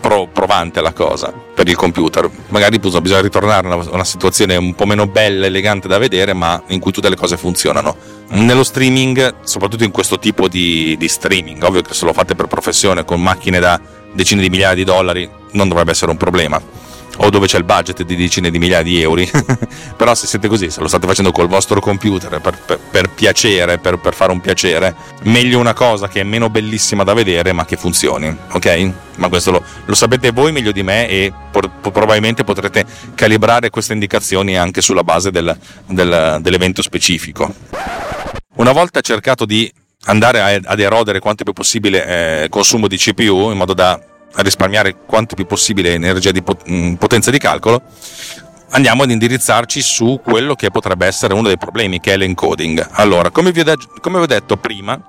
pro, 0.00 0.28
provante 0.32 0.80
la 0.80 0.92
cosa 0.92 1.32
per 1.32 1.68
il 1.68 1.76
computer. 1.76 2.30
Magari 2.48 2.78
bisogna 2.78 3.20
ritornare 3.20 3.68
a 3.68 3.74
una, 3.74 3.88
una, 3.90 4.04
situazione 4.04 4.56
un 4.56 4.74
po' 4.74 4.86
meno 4.86 5.06
bella, 5.06 5.46
elegante 5.46 5.88
da 5.88 5.98
vedere, 5.98 6.32
ma 6.32 6.62
in 6.68 6.80
cui 6.80 6.92
tutte 6.92 7.08
le 7.08 7.16
cose 7.16 7.36
funzionano. 7.36 7.96
Nello 8.30 8.64
streaming, 8.64 9.36
soprattutto 9.42 9.84
in 9.84 9.90
questo 9.90 10.18
tipo 10.18 10.48
di, 10.48 10.96
di 10.98 11.08
streaming, 11.08 11.62
ovvio 11.62 11.82
che 11.82 11.94
se 11.94 12.04
lo 12.04 12.12
fate 12.12 12.34
per 12.34 12.46
professione 12.46 13.04
con 13.04 13.20
macchine 13.20 13.58
da 13.58 13.80
decine 14.12 14.40
di 14.40 14.48
migliaia 14.48 14.74
di 14.74 14.84
dollari, 14.84 15.28
non 15.52 15.68
dovrebbe 15.68 15.90
essere 15.90 16.10
un 16.10 16.16
problema 16.16 16.60
o 17.18 17.30
dove 17.30 17.46
c'è 17.46 17.58
il 17.58 17.64
budget 17.64 18.02
di 18.02 18.16
decine 18.16 18.50
di 18.50 18.58
migliaia 18.58 18.82
di 18.82 19.00
euro. 19.00 19.22
Però 19.96 20.14
se 20.14 20.26
siete 20.26 20.48
così, 20.48 20.70
se 20.70 20.80
lo 20.80 20.88
state 20.88 21.06
facendo 21.06 21.32
col 21.32 21.48
vostro 21.48 21.80
computer 21.80 22.40
per, 22.40 22.58
per, 22.64 22.78
per 22.78 23.10
piacere, 23.10 23.78
per, 23.78 23.98
per, 23.98 24.14
fare 24.14 24.32
un 24.32 24.40
piacere, 24.40 24.94
meglio 25.22 25.58
una 25.58 25.74
cosa 25.74 26.08
che 26.08 26.20
è 26.20 26.24
meno 26.24 26.50
bellissima 26.50 27.04
da 27.04 27.14
vedere 27.14 27.52
ma 27.52 27.64
che 27.64 27.76
funzioni, 27.76 28.34
ok? 28.52 28.92
Ma 29.16 29.28
questo 29.28 29.50
lo, 29.50 29.62
lo 29.84 29.94
sapete 29.94 30.30
voi 30.30 30.52
meglio 30.52 30.72
di 30.72 30.82
me 30.82 31.08
e 31.08 31.32
por, 31.50 31.68
probabilmente 31.80 32.44
potrete 32.44 32.84
calibrare 33.14 33.70
queste 33.70 33.92
indicazioni 33.92 34.56
anche 34.56 34.80
sulla 34.80 35.02
base 35.02 35.30
del, 35.30 35.56
del, 35.86 36.38
dell'evento 36.40 36.82
specifico. 36.82 37.52
Una 38.56 38.72
volta 38.72 39.00
cercato 39.00 39.44
di 39.44 39.70
andare 40.04 40.60
ad 40.64 40.80
erodere 40.80 41.18
quanto 41.18 41.44
più 41.44 41.52
possibile 41.52 42.44
eh, 42.44 42.48
consumo 42.48 42.86
di 42.86 42.96
CPU 42.96 43.50
in 43.50 43.56
modo 43.56 43.74
da 43.74 44.00
a 44.34 44.42
risparmiare 44.42 44.96
quanto 45.06 45.34
più 45.34 45.46
possibile 45.46 45.94
energia 45.94 46.30
di 46.30 46.42
mm, 46.42 46.94
potenza 46.94 47.30
di 47.30 47.38
calcolo, 47.38 47.82
andiamo 48.70 49.02
ad 49.02 49.10
indirizzarci 49.10 49.80
su 49.80 50.20
quello 50.22 50.54
che 50.54 50.70
potrebbe 50.70 51.06
essere 51.06 51.34
uno 51.34 51.48
dei 51.48 51.58
problemi, 51.58 52.00
che 52.00 52.12
è 52.12 52.16
l'encoding. 52.16 52.86
Allora, 52.92 53.30
come 53.30 53.52
vi, 53.52 53.60
ho, 53.60 54.26
detto 54.26 54.56
prima, 54.56 55.00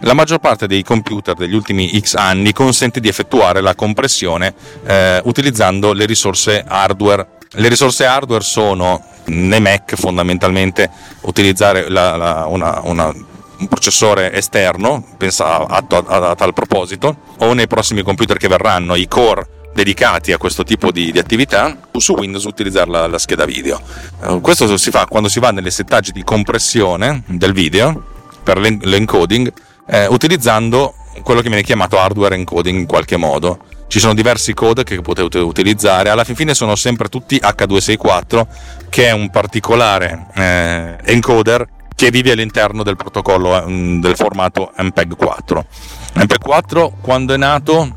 la 0.00 0.14
maggior 0.14 0.38
parte 0.38 0.66
dei 0.66 0.82
computer 0.82 1.34
degli 1.34 1.54
ultimi 1.54 1.98
X 2.00 2.14
anni 2.14 2.52
consente 2.52 3.00
di 3.00 3.08
effettuare 3.08 3.60
la 3.60 3.74
compressione 3.74 4.54
eh, 4.84 5.20
utilizzando 5.24 5.92
le 5.92 6.06
risorse 6.06 6.64
hardware. 6.66 7.28
Le 7.58 7.68
risorse 7.68 8.04
hardware 8.04 8.42
sono 8.42 9.02
nei 9.26 9.60
Mac 9.60 9.94
fondamentalmente 9.94 10.90
utilizzare 11.22 11.88
la, 11.88 12.16
la, 12.16 12.46
una, 12.46 12.80
una, 12.84 13.14
un 13.58 13.68
processore 13.68 14.32
esterno, 14.32 15.04
pensa 15.16 15.66
a, 15.66 15.84
a, 15.88 16.28
a, 16.30 16.34
tal 16.34 16.52
proposito, 16.52 17.16
o 17.38 17.52
nei 17.52 17.66
prossimi 17.66 18.02
computer 18.02 18.36
che 18.36 18.48
verranno, 18.48 18.94
i 18.94 19.08
core 19.08 19.48
dedicati 19.74 20.32
a 20.32 20.38
questo 20.38 20.64
tipo 20.64 20.90
di, 20.90 21.12
di 21.12 21.18
attività, 21.18 21.76
su 21.96 22.14
Windows 22.14 22.44
utilizzare 22.44 22.90
la, 22.90 23.06
la 23.06 23.18
scheda 23.18 23.44
video. 23.44 23.80
Uh, 24.20 24.40
questo 24.40 24.76
si 24.76 24.90
fa 24.90 25.06
quando 25.06 25.28
si 25.28 25.38
va 25.38 25.50
nelle 25.50 25.70
settaggi 25.70 26.12
di 26.12 26.24
compressione 26.24 27.22
del 27.26 27.52
video 27.52 28.14
per 28.42 28.58
l'encoding, 28.58 29.52
eh, 29.88 30.06
utilizzando 30.06 30.94
quello 31.22 31.40
che 31.40 31.48
viene 31.48 31.62
chiamato 31.62 31.98
hardware 31.98 32.34
encoding 32.34 32.78
in 32.78 32.86
qualche 32.86 33.16
modo 33.16 33.58
ci 33.88 34.00
sono 34.00 34.14
diversi 34.14 34.52
code 34.52 34.82
che 34.82 35.00
potete 35.00 35.38
utilizzare, 35.38 36.10
alla 36.10 36.24
fine 36.24 36.54
sono 36.54 36.74
sempre 36.74 37.08
tutti 37.08 37.36
H264 37.36 38.46
che 38.88 39.06
è 39.06 39.12
un 39.12 39.30
particolare 39.30 40.26
eh, 40.34 40.96
encoder 41.04 41.66
che 41.96 42.10
vive 42.10 42.32
all'interno 42.32 42.82
del 42.82 42.94
protocollo 42.94 43.66
eh, 43.66 43.98
del 44.00 44.14
formato 44.16 44.70
MPEG 44.76 45.16
4. 45.16 45.66
MPEG 46.12 46.38
4 46.38 46.98
quando 47.00 47.32
è 47.32 47.36
nato, 47.38 47.96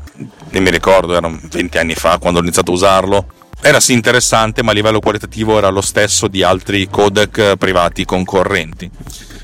non 0.50 0.62
mi 0.62 0.70
ricordo, 0.70 1.14
erano 1.14 1.38
20 1.40 1.78
anni 1.78 1.94
fa 1.94 2.18
quando 2.18 2.40
ho 2.40 2.42
iniziato 2.42 2.70
a 2.70 2.74
usarlo, 2.74 3.26
era 3.60 3.78
sì 3.78 3.92
interessante 3.92 4.62
ma 4.62 4.70
a 4.70 4.74
livello 4.74 5.00
qualitativo 5.00 5.58
era 5.58 5.68
lo 5.68 5.82
stesso 5.82 6.28
di 6.28 6.42
altri 6.42 6.88
codec 6.88 7.56
privati 7.58 8.06
concorrenti. 8.06 8.90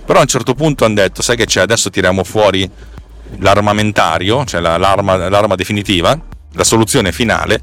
Però 0.06 0.18
a 0.18 0.22
un 0.22 0.28
certo 0.28 0.54
punto 0.54 0.86
hanno 0.86 0.94
detto, 0.94 1.20
sai 1.20 1.36
che 1.36 1.44
c'è, 1.44 1.60
adesso 1.60 1.90
tiriamo 1.90 2.24
fuori 2.24 2.68
l'armamentario, 3.38 4.44
cioè 4.46 4.60
l'arma, 4.60 5.28
l'arma 5.28 5.54
definitiva, 5.54 6.18
la 6.52 6.64
soluzione 6.64 7.12
finale, 7.12 7.60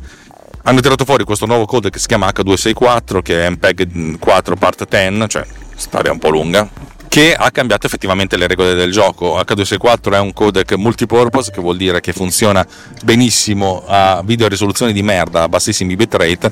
hanno 0.63 0.81
tirato 0.81 1.05
fuori 1.05 1.23
questo 1.23 1.45
nuovo 1.45 1.65
code 1.65 1.89
che 1.89 1.99
si 1.99 2.07
chiama 2.07 2.27
H264, 2.27 3.21
che 3.21 3.45
è 3.45 3.49
MPEG 3.49 4.19
4 4.19 4.55
part 4.57 4.87
10, 4.87 5.29
cioè 5.29 5.45
storia 5.83 6.11
un 6.11 6.19
po' 6.19 6.29
lunga, 6.29 6.67
che 7.13 7.35
ha 7.35 7.51
cambiato 7.51 7.85
effettivamente 7.85 8.37
le 8.37 8.47
regole 8.47 8.73
del 8.73 8.91
gioco. 8.91 9.37
H264 9.39 10.13
è 10.13 10.19
un 10.19 10.33
codec 10.33 10.73
multipurpose, 10.73 11.51
che 11.51 11.61
vuol 11.61 11.77
dire 11.77 11.99
che 12.01 12.11
funziona 12.11 12.65
benissimo 13.03 13.83
a 13.85 14.23
video 14.25 14.47
risoluzione 14.47 14.93
di 14.93 15.03
merda 15.03 15.43
a 15.43 15.47
bassissimi 15.47 15.95
bitrate 15.95 16.51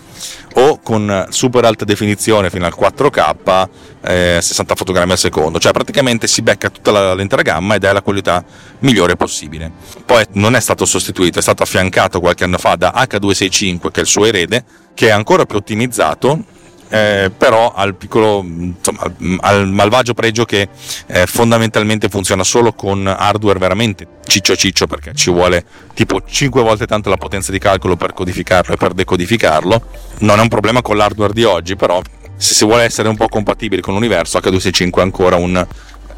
o 0.53 0.79
con 0.83 1.25
super 1.29 1.65
alta 1.65 1.83
definizione 1.83 2.51
fino 2.51 2.67
al 2.67 2.75
4K, 2.77 3.67
eh, 4.03 4.37
60 4.39 4.75
fotogrammi 4.75 5.13
al 5.13 5.17
secondo, 5.17 5.57
cioè 5.57 5.71
praticamente 5.71 6.27
si 6.27 6.43
becca 6.43 6.69
tutta 6.69 6.91
la, 6.91 7.15
l'intera 7.15 7.41
gamma 7.41 7.73
ed 7.73 7.83
è 7.83 7.91
la 7.91 8.03
qualità 8.03 8.45
migliore 8.79 9.15
possibile. 9.15 9.71
Poi 10.05 10.23
non 10.33 10.53
è 10.55 10.59
stato 10.59 10.85
sostituito, 10.85 11.39
è 11.39 11.41
stato 11.41 11.63
affiancato 11.63 12.19
qualche 12.19 12.43
anno 12.43 12.59
fa 12.59 12.75
da 12.75 12.93
H265, 12.95 13.89
che 13.89 13.99
è 13.99 14.01
il 14.01 14.07
suo 14.07 14.25
erede, 14.25 14.63
che 14.93 15.07
è 15.07 15.11
ancora 15.11 15.45
più 15.45 15.57
ottimizzato 15.57 16.59
eh, 16.91 17.31
però 17.35 17.73
al 17.73 17.95
piccolo 17.95 18.43
insomma, 18.43 19.01
al 19.39 19.69
malvagio 19.69 20.13
pregio 20.13 20.43
che 20.43 20.67
eh, 21.07 21.25
fondamentalmente 21.25 22.09
funziona 22.09 22.43
solo 22.43 22.73
con 22.73 23.07
hardware 23.07 23.59
veramente 23.59 24.07
ciccio 24.25 24.57
ciccio 24.57 24.87
perché 24.87 25.13
ci 25.13 25.31
vuole 25.31 25.63
tipo 25.93 26.21
5 26.25 26.61
volte 26.61 26.85
tanto 26.85 27.09
la 27.09 27.15
potenza 27.15 27.53
di 27.53 27.59
calcolo 27.59 27.95
per 27.95 28.13
codificarlo 28.13 28.73
e 28.73 28.77
per 28.77 28.93
decodificarlo. 28.93 29.81
Non 30.19 30.39
è 30.39 30.41
un 30.41 30.49
problema 30.49 30.81
con 30.81 30.97
l'hardware 30.97 31.31
di 31.31 31.45
oggi 31.45 31.77
però 31.77 32.01
se 32.35 32.53
si 32.53 32.65
vuole 32.65 32.83
essere 32.83 33.07
un 33.07 33.15
po' 33.15 33.29
compatibili 33.29 33.81
con 33.81 33.93
l'universo 33.93 34.37
H265 34.39 34.97
è 34.97 35.01
ancora 35.01 35.37
un 35.37 35.65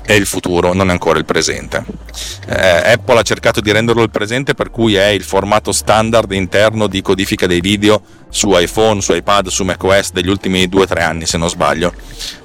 è 0.05 0.13
il 0.13 0.25
futuro, 0.25 0.73
non 0.73 0.89
è 0.89 0.91
ancora 0.91 1.17
il 1.17 1.25
presente. 1.25 1.83
Eh, 2.47 2.91
Apple 2.93 3.19
ha 3.19 3.21
cercato 3.21 3.61
di 3.61 3.71
renderlo 3.71 4.03
il 4.03 4.09
presente 4.09 4.53
per 4.53 4.69
cui 4.69 4.95
è 4.95 5.07
il 5.07 5.23
formato 5.23 5.71
standard 5.71 6.31
interno 6.31 6.87
di 6.87 7.01
codifica 7.01 7.47
dei 7.47 7.61
video 7.61 8.01
su 8.29 8.51
iPhone, 8.57 9.01
su 9.01 9.13
iPad, 9.13 9.47
su 9.47 9.63
macOS 9.63 10.11
degli 10.11 10.29
ultimi 10.29 10.65
2-3 10.65 11.01
anni 11.01 11.25
se 11.25 11.37
non 11.37 11.49
sbaglio. 11.49 11.93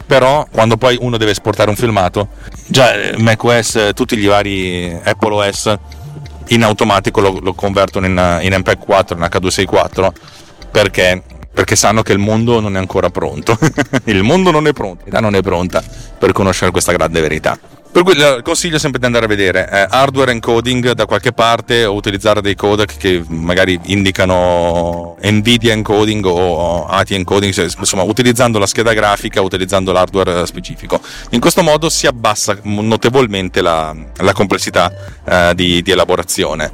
Però 0.07 0.47
quando 0.51 0.77
poi 0.77 0.97
uno 1.01 1.17
deve 1.17 1.33
esportare 1.33 1.69
un 1.69 1.77
filmato, 1.77 2.29
già 2.67 2.95
eh, 2.95 3.17
macOS, 3.19 3.91
tutti 3.95 4.17
gli 4.17 4.27
vari 4.27 4.99
Apple 5.03 5.35
OS 5.35 5.75
in 6.49 6.63
automatico 6.63 7.21
lo, 7.21 7.39
lo 7.41 7.53
convertono 7.55 8.07
in, 8.07 8.39
in 8.43 8.55
MPEG 8.55 8.79
4, 8.79 9.17
in 9.17 9.23
H264 9.23 10.11
perché 10.71 11.23
perché 11.59 11.75
sanno 11.75 12.03
che 12.03 12.13
il 12.13 12.21
mondo 12.21 12.61
non 12.61 12.77
è 12.77 12.79
ancora 12.79 13.11
pronto. 13.11 13.59
il 14.05 14.23
mondo 14.23 14.53
non 14.53 14.69
è 14.69 14.73
pronto, 14.73 15.03
l'età 15.07 15.19
non 15.19 15.35
è 15.35 15.43
pronta 15.43 15.83
per 16.17 16.31
conoscere 16.31 16.71
questa 16.71 16.93
grande 16.93 17.21
verità. 17.21 17.59
Per 17.91 18.05
cui 18.05 18.15
consiglio 18.45 18.79
sempre 18.79 19.01
di 19.01 19.07
andare 19.07 19.25
a 19.25 19.29
vedere 19.29 19.69
eh, 19.69 19.87
hardware 19.91 20.31
encoding 20.31 20.93
da 20.93 21.05
qualche 21.07 21.33
parte 21.33 21.85
o 21.85 21.95
utilizzare 21.95 22.41
dei 22.41 22.55
codec 22.55 22.97
che 22.97 23.25
magari 23.27 23.81
indicano 23.87 25.17
Nvidia 25.21 25.73
encoding 25.73 26.25
o 26.27 26.87
ATI 26.87 27.17
encoding, 27.17 27.53
cioè, 27.53 27.65
insomma 27.65 28.05
utilizzando 28.05 28.61
la 28.61 28.67
scheda 28.67 28.93
grafica, 28.93 29.41
utilizzando 29.41 29.91
l'hardware 29.91 30.47
specifico. 30.47 31.01
In 31.31 31.41
questo 31.41 31.65
modo 31.65 31.89
si 31.89 32.07
abbassa 32.07 32.57
notevolmente 32.63 33.63
la, 33.63 33.93
la 34.19 34.33
complessità 34.33 34.93
eh, 35.25 35.53
di, 35.57 35.83
di 35.83 35.91
elaborazione. 35.91 36.71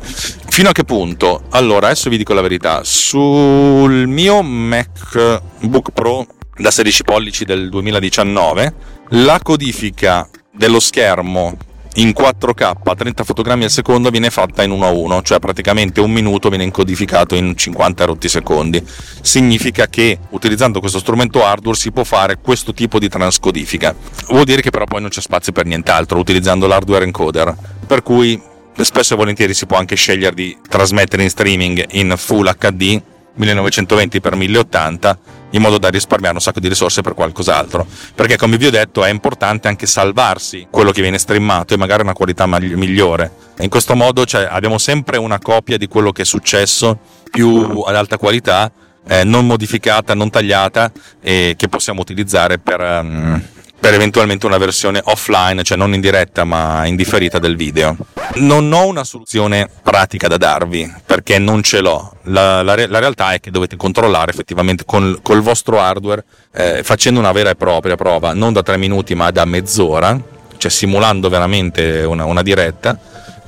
Fino 0.55 0.69
a 0.69 0.73
che 0.73 0.85
punto? 0.85 1.43
Allora, 1.51 1.87
adesso 1.87 2.09
vi 2.09 2.17
dico 2.17 2.33
la 2.33 2.41
verità. 2.41 2.83
Sul 2.85 4.07
mio 4.07 4.41
MacBook 4.41 5.91
Pro 5.91 6.29
da 6.57 6.71
16 6.71 7.03
pollici 7.03 7.45
del 7.45 7.69
2019, 7.69 8.75
la 9.09 9.41
codifica 9.43 10.29
dello 10.53 10.79
schermo 10.79 11.57
in 11.95 12.13
4K 12.17 12.73
a 12.85 12.95
30 12.95 13.25
fotogrammi 13.25 13.65
al 13.65 13.71
secondo 13.71 14.11
viene 14.11 14.31
fatta 14.31 14.63
in 14.63 14.71
1 14.71 14.87
a 14.87 14.91
1, 14.91 15.23
cioè 15.23 15.41
praticamente 15.41 16.01
un 16.01 16.13
minuto 16.13 16.51
viene 16.51 16.63
incodificato 16.63 17.35
in 17.35 17.57
50 17.57 18.05
rotti 18.05 18.29
secondi. 18.29 18.81
Significa 19.23 19.89
che 19.89 20.21
utilizzando 20.31 20.79
questo 20.79 21.01
strumento 21.01 21.45
hardware 21.45 21.77
si 21.77 21.91
può 21.91 22.05
fare 22.05 22.39
questo 22.41 22.73
tipo 22.73 23.01
di 23.01 23.09
transcodifica. 23.09 23.93
Vuol 24.29 24.45
dire 24.45 24.63
che 24.63 24.71
però 24.71 24.85
poi 24.85 25.01
non 25.01 25.11
c'è 25.11 25.21
spazio 25.21 25.51
per 25.51 25.67
nient'altro 25.67 26.17
utilizzando 26.17 26.69
l'hardware 26.69 27.05
encoder, 27.05 27.57
per 27.89 28.05
cui 28.05 28.53
spesso 28.83 29.15
e 29.15 29.17
volentieri 29.17 29.55
si 29.55 29.67
può 29.67 29.77
anche 29.77 29.95
scegliere 29.95 30.35
di 30.35 30.57
trasmettere 30.69 31.23
in 31.23 31.31
streaming 31.31 31.85
in 31.93 32.15
Full 32.17 32.53
HD 32.59 33.01
1920x1080 33.39 35.17
in 35.51 35.63
modo 35.63 35.79
da 35.79 35.89
risparmiare 35.89 36.35
un 36.35 36.41
sacco 36.41 36.61
di 36.61 36.69
risorse 36.69 37.01
per 37.01 37.15
qualcos'altro. 37.15 37.87
Perché, 38.15 38.37
come 38.37 38.57
vi 38.57 38.67
ho 38.67 38.71
detto, 38.71 39.05
è 39.05 39.11
importante 39.11 39.69
anche 39.69 39.87
salvarsi 39.87 40.67
quello 40.69 40.91
che 40.91 41.01
viene 41.01 41.19
streamato 41.19 41.75
e 41.75 41.77
magari 41.77 42.03
una 42.03 42.13
qualità 42.13 42.47
migliore. 42.47 43.31
In 43.61 43.69
questo 43.69 43.95
modo 43.95 44.25
cioè, 44.25 44.49
abbiamo 44.51 44.79
sempre 44.79 45.17
una 45.17 45.39
copia 45.39 45.79
di 45.79 45.87
quello 45.87 46.11
che 46.11 46.23
è 46.23 46.25
successo 46.25 46.99
più 47.31 47.83
ad 47.87 47.95
alta 47.95 48.19
qualità, 48.19 48.71
eh, 49.07 49.23
non 49.23 49.47
modificata, 49.47 50.15
non 50.15 50.31
tagliata 50.31 50.91
e 51.21 51.55
che 51.57 51.69
possiamo 51.69 52.01
utilizzare 52.01 52.59
per. 52.59 52.81
Um, 52.81 53.43
per 53.85 53.93
eventualmente 53.93 54.47
una 54.47 54.57
versione 54.57 54.99
offline, 55.05 55.63
cioè 55.63 55.77
non 55.77 55.93
in 55.93 56.01
diretta 56.01 56.45
ma 56.45 56.87
in 56.87 56.97
differita 56.97 57.39
del 57.39 57.55
video. 57.55 57.95
Non 58.37 58.73
ho 58.73 58.87
una 58.87 59.05
soluzione 59.05 59.69
pratica 59.83 60.27
da 60.27 60.39
darvi 60.39 60.91
perché 61.05 61.39
non 61.39 61.63
ce 61.63 61.83
l'ho. 61.83 62.17
La, 62.23 62.63
la, 62.63 62.77
la 62.89 62.99
realtà 62.99 63.35
è 63.35 63.41
che 63.41 63.51
dovete 63.51 63.77
controllare 63.77 64.31
effettivamente 64.31 64.87
con, 64.87 65.19
col 65.21 65.43
vostro 65.43 65.83
hardware 65.83 66.25
eh, 66.55 66.83
facendo 66.83 67.21
una 67.21 67.33
vera 67.33 67.51
e 67.51 67.57
propria 67.57 67.95
prova, 67.95 68.33
non 68.33 68.55
da 68.55 68.63
tre 68.63 68.79
minuti 68.79 69.15
ma 69.15 69.31
da 69.31 69.45
mezz'ora, 69.45 70.19
cioè 70.57 70.71
simulando 70.71 71.29
veramente 71.29 72.05
una, 72.05 72.25
una 72.25 72.41
diretta. 72.41 72.99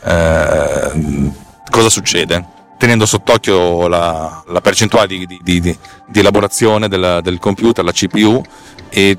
Eh, 0.05 1.31
cosa 1.71 1.89
succede? 1.89 2.49
tenendo 2.79 3.07
sott'occhio 3.07 3.89
la, 3.89 4.45
la 4.49 4.61
percentuale 4.61 5.07
di, 5.07 5.27
di, 5.27 5.39
di, 5.43 5.79
di 6.07 6.21
elaborazione 6.21 6.89
del, 6.89 7.21
del 7.23 7.39
computer, 7.39 7.83
la 7.83 7.91
CPU 7.91 8.43
e 8.91 9.17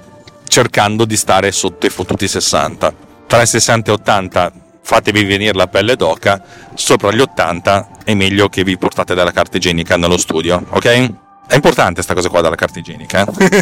cercando 0.57 1.05
di 1.05 1.15
stare 1.15 1.51
sotto 1.51 1.85
i 1.85 1.89
fottuti 1.91 2.27
60. 2.27 2.91
Tra 3.27 3.43
i 3.43 3.45
60 3.45 3.91
e 3.91 3.93
80 3.93 4.51
fatevi 4.81 5.23
venire 5.23 5.53
la 5.53 5.67
pelle 5.67 5.95
d'oca, 5.95 6.41
sopra 6.73 7.11
gli 7.11 7.19
80 7.19 7.89
è 8.03 8.15
meglio 8.15 8.49
che 8.49 8.63
vi 8.63 8.75
portate 8.75 9.13
della 9.13 9.31
carta 9.31 9.57
igienica 9.57 9.97
nello 9.97 10.17
studio, 10.17 10.65
ok? 10.67 10.85
È 11.45 11.53
importante 11.53 11.93
questa 11.93 12.15
cosa 12.15 12.29
qua 12.29 12.41
della 12.41 12.55
carta 12.55 12.79
igienica, 12.79 13.23
eh? 13.23 13.61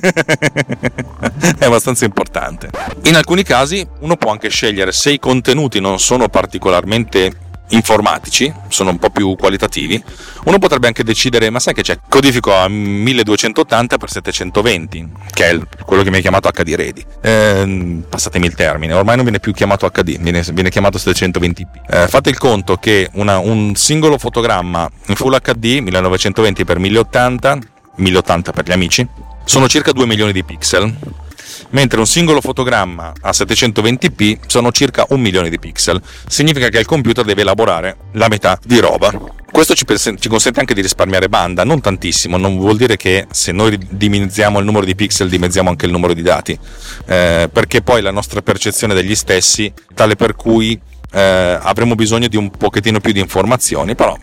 è 1.59 1.65
abbastanza 1.65 2.05
importante. 2.05 2.69
In 3.03 3.17
alcuni 3.17 3.43
casi 3.43 3.85
uno 3.99 4.15
può 4.15 4.31
anche 4.31 4.47
scegliere 4.47 4.93
se 4.93 5.11
i 5.11 5.19
contenuti 5.19 5.81
non 5.81 5.99
sono 5.99 6.29
particolarmente 6.29 7.54
informatici, 7.69 8.53
sono 8.67 8.91
un 8.91 8.99
po' 8.99 9.09
più 9.09 9.35
qualitativi, 9.35 10.03
uno 10.45 10.59
potrebbe 10.59 10.85
anche 10.87 11.03
decidere, 11.03 11.49
ma 11.49 11.59
sai 11.59 11.73
che 11.73 11.81
c'è, 11.81 11.97
codifico 12.07 12.55
a 12.55 12.67
1280x720, 12.67 15.07
che 15.33 15.49
è 15.49 15.59
quello 15.83 16.03
che 16.03 16.09
mi 16.09 16.17
hai 16.17 16.21
chiamato 16.21 16.49
HD 16.49 16.75
Ready. 16.75 17.03
Eh, 17.21 18.03
passatemi 18.07 18.45
il 18.45 18.53
termine, 18.53 18.93
ormai 18.93 19.15
non 19.15 19.23
viene 19.23 19.39
più 19.39 19.53
chiamato 19.53 19.89
HD, 19.89 20.19
viene, 20.19 20.43
viene 20.53 20.69
chiamato 20.69 20.97
720p. 20.97 21.65
Eh, 21.89 22.07
fate 22.07 22.29
il 22.29 22.37
conto 22.37 22.77
che 22.77 23.09
una, 23.13 23.39
un 23.39 23.73
singolo 23.75 24.17
fotogramma 24.17 24.89
in 25.07 25.15
Full 25.15 25.39
HD 25.41 25.81
1920x1080, 25.81 27.59
1080 27.95 28.51
per 28.51 28.65
gli 28.65 28.71
amici, 28.71 29.07
sono 29.43 29.67
circa 29.67 29.91
2 29.91 30.05
milioni 30.05 30.31
di 30.31 30.43
pixel 30.43 31.23
mentre 31.69 31.99
un 31.99 32.07
singolo 32.07 32.41
fotogramma 32.41 33.13
a 33.21 33.29
720p 33.31 34.39
sono 34.47 34.71
circa 34.71 35.05
un 35.09 35.21
milione 35.21 35.49
di 35.49 35.59
pixel. 35.59 36.01
Significa 36.27 36.69
che 36.69 36.79
il 36.79 36.85
computer 36.85 37.23
deve 37.25 37.41
elaborare 37.41 37.97
la 38.13 38.27
metà 38.27 38.59
di 38.63 38.79
roba. 38.79 39.43
Questo 39.55 39.73
ci, 39.73 39.85
consente 40.27 40.59
anche 40.59 40.73
di 40.73 40.81
risparmiare 40.81 41.29
banda, 41.29 41.63
non 41.63 41.79
tantissimo, 41.79 42.35
non 42.35 42.57
vuol 42.57 42.75
dire 42.75 42.97
che 42.97 43.25
se 43.31 43.53
noi 43.53 43.79
dimezziamo 43.89 44.59
il 44.59 44.65
numero 44.65 44.85
di 44.85 44.95
pixel 44.95 45.29
dimezziamo 45.29 45.69
anche 45.69 45.85
il 45.85 45.93
numero 45.93 46.13
di 46.13 46.21
dati, 46.21 46.59
eh, 47.05 47.49
perché 47.51 47.81
poi 47.81 48.01
la 48.01 48.11
nostra 48.11 48.41
percezione 48.41 48.93
degli 48.93 49.15
stessi 49.15 49.71
tale 49.93 50.17
per 50.17 50.35
cui 50.35 50.77
eh, 51.09 51.57
avremo 51.61 51.95
bisogno 51.95 52.27
di 52.27 52.35
un 52.35 52.51
pochettino 52.51 52.99
più 52.99 53.13
di 53.13 53.21
informazioni, 53.21 53.95
però 53.95 54.17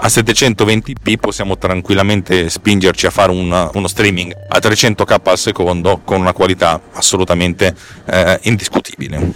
a 0.00 0.06
720p 0.06 1.18
possiamo 1.18 1.58
tranquillamente 1.58 2.48
spingerci 2.48 3.06
a 3.06 3.10
fare 3.10 3.32
un, 3.32 3.70
uno 3.74 3.86
streaming 3.86 4.32
a 4.48 4.58
300k 4.58 5.20
al 5.22 5.38
secondo 5.38 6.00
con 6.04 6.20
una 6.20 6.32
qualità 6.32 6.80
assolutamente 6.92 7.74
eh, 8.06 8.38
indiscutibile. 8.42 9.32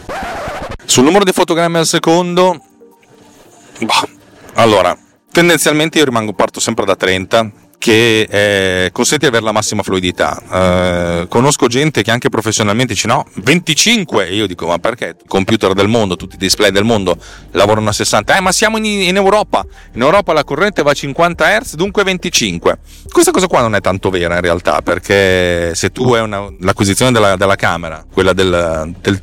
Sul 0.85 1.04
numero 1.04 1.25
di 1.25 1.33
fotogrammi 1.33 1.78
al 1.78 1.87
secondo, 1.87 2.61
bah, 3.81 4.09
allora, 4.54 4.97
tendenzialmente 5.31 5.99
io 5.99 6.04
rimango 6.04 6.33
parto 6.33 6.61
sempre 6.61 6.85
da 6.85 6.97
30 6.97 7.62
che 7.82 8.28
eh, 8.30 8.92
consente 8.92 9.24
di 9.24 9.26
avere 9.26 9.44
la 9.44 9.50
massima 9.50 9.82
fluidità. 9.82 10.40
Eh, 10.52 11.26
conosco 11.26 11.66
gente 11.66 12.04
che 12.04 12.12
anche 12.12 12.28
professionalmente 12.28 12.92
dice 12.92 13.08
no, 13.08 13.26
25 13.34 14.28
e 14.28 14.36
io 14.36 14.46
dico 14.46 14.68
ma 14.68 14.78
perché? 14.78 15.16
Computer 15.26 15.72
del 15.72 15.88
mondo, 15.88 16.14
tutti 16.14 16.36
i 16.36 16.38
display 16.38 16.70
del 16.70 16.84
mondo 16.84 17.16
lavorano 17.50 17.88
a 17.88 17.92
60, 17.92 18.36
eh 18.36 18.40
ma 18.40 18.52
siamo 18.52 18.76
in, 18.76 18.84
in 18.84 19.16
Europa, 19.16 19.66
in 19.94 20.00
Europa 20.00 20.32
la 20.32 20.44
corrente 20.44 20.84
va 20.84 20.92
a 20.92 20.94
50 20.94 21.58
Hz, 21.58 21.74
dunque 21.74 22.04
25. 22.04 22.78
Questa 23.10 23.32
cosa 23.32 23.48
qua 23.48 23.62
non 23.62 23.74
è 23.74 23.80
tanto 23.80 24.10
vera 24.10 24.36
in 24.36 24.42
realtà 24.42 24.80
perché 24.80 25.74
se 25.74 25.90
tu 25.90 26.12
hai 26.12 26.22
una, 26.22 26.48
l'acquisizione 26.60 27.10
della, 27.10 27.34
della, 27.34 27.56
camera, 27.56 28.04
quella 28.12 28.32
del, 28.32 28.94
del 29.00 29.20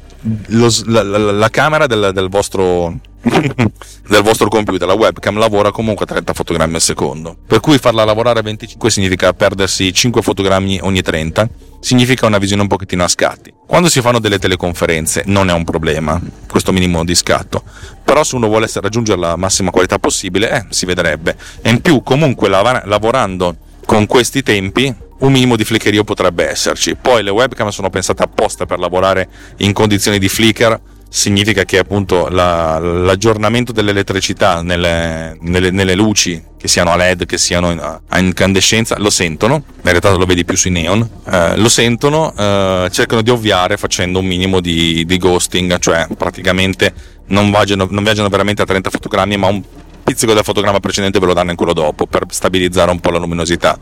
lo, 0.47 0.69
la, 0.87 1.01
la, 1.01 1.17
la, 1.31 1.49
camera 1.49 1.87
del, 1.87 2.11
del 2.13 2.27
vostro 2.27 2.99
del 4.07 4.21
vostro 4.21 4.47
computer, 4.47 4.87
la 4.87 4.93
webcam 4.93 5.37
lavora 5.37 5.71
comunque 5.71 6.05
a 6.05 6.07
30 6.07 6.33
fotogrammi 6.33 6.75
al 6.75 6.81
secondo. 6.81 7.35
Per 7.45 7.59
cui 7.59 7.77
farla 7.77 8.03
lavorare 8.03 8.39
a 8.39 8.41
25 8.41 8.89
significa 8.89 9.33
perdersi 9.33 9.93
5 9.93 10.21
fotogrammi 10.21 10.79
ogni 10.81 11.01
30, 11.01 11.47
significa 11.79 12.25
una 12.25 12.37
visione 12.37 12.61
un 12.61 12.67
pochettino 12.67 13.03
a 13.03 13.07
scatti. 13.07 13.53
Quando 13.65 13.89
si 13.89 14.01
fanno 14.01 14.19
delle 14.19 14.39
teleconferenze 14.39 15.23
non 15.25 15.49
è 15.49 15.53
un 15.53 15.63
problema 15.63 16.19
questo 16.49 16.71
minimo 16.71 17.03
di 17.03 17.15
scatto, 17.15 17.63
però 18.03 18.23
se 18.23 18.35
uno 18.35 18.47
vuole 18.47 18.67
raggiungere 18.73 19.19
la 19.19 19.35
massima 19.35 19.69
qualità 19.69 19.99
possibile, 19.99 20.51
eh, 20.51 20.65
si 20.69 20.85
vedrebbe. 20.85 21.35
E 21.61 21.69
in 21.69 21.81
più 21.81 22.01
comunque 22.01 22.49
lav- 22.49 22.85
lavorando 22.85 23.55
con 23.85 24.05
questi 24.05 24.43
tempi 24.43 24.93
un 25.19 25.31
minimo 25.31 25.55
di 25.55 25.63
flickerio 25.63 26.03
potrebbe 26.03 26.47
esserci. 26.49 26.95
Poi 26.95 27.23
le 27.23 27.31
webcam 27.31 27.69
sono 27.69 27.89
pensate 27.89 28.23
apposta 28.23 28.65
per 28.65 28.79
lavorare 28.79 29.27
in 29.57 29.73
condizioni 29.73 30.19
di 30.19 30.29
flicker 30.29 30.79
significa 31.09 31.65
che 31.65 31.79
appunto 31.79 32.27
la, 32.29 32.77
l'aggiornamento 32.77 33.71
dell'elettricità 33.71 34.61
nelle, 34.61 35.35
nelle, 35.41 35.71
nelle, 35.71 35.95
luci, 35.95 36.41
che 36.57 36.67
siano 36.67 36.91
a 36.91 36.95
LED, 36.95 37.25
che 37.25 37.37
siano 37.37 38.01
a 38.07 38.19
incandescenza, 38.19 38.97
lo 38.99 39.09
sentono, 39.09 39.55
in 39.55 39.81
realtà 39.81 40.11
lo 40.11 40.25
vedi 40.25 40.45
più 40.45 40.55
sui 40.55 40.69
neon, 40.69 41.07
eh, 41.25 41.57
lo 41.57 41.67
sentono, 41.69 42.33
eh, 42.37 42.89
cercano 42.91 43.21
di 43.21 43.31
ovviare 43.31 43.75
facendo 43.77 44.19
un 44.19 44.25
minimo 44.25 44.61
di, 44.61 45.03
di 45.05 45.17
ghosting, 45.17 45.79
cioè 45.79 46.07
praticamente 46.15 46.93
non 47.27 47.49
viaggiano, 47.49 47.87
non 47.89 48.03
viaggiano 48.03 48.29
veramente 48.29 48.61
a 48.61 48.65
30 48.65 48.89
fotogrammi, 48.89 49.37
ma 49.37 49.47
un 49.47 49.61
pizzico 50.09 50.33
del 50.33 50.43
fotogramma 50.43 50.79
precedente 50.79 51.19
ve 51.19 51.27
lo 51.27 51.33
danno 51.33 51.51
in 51.51 51.55
quello 51.55 51.71
dopo 51.71 52.07
per 52.07 52.25
stabilizzare 52.29 52.89
un 52.89 52.99
po' 52.99 53.11
la 53.11 53.19
luminosità. 53.19 53.77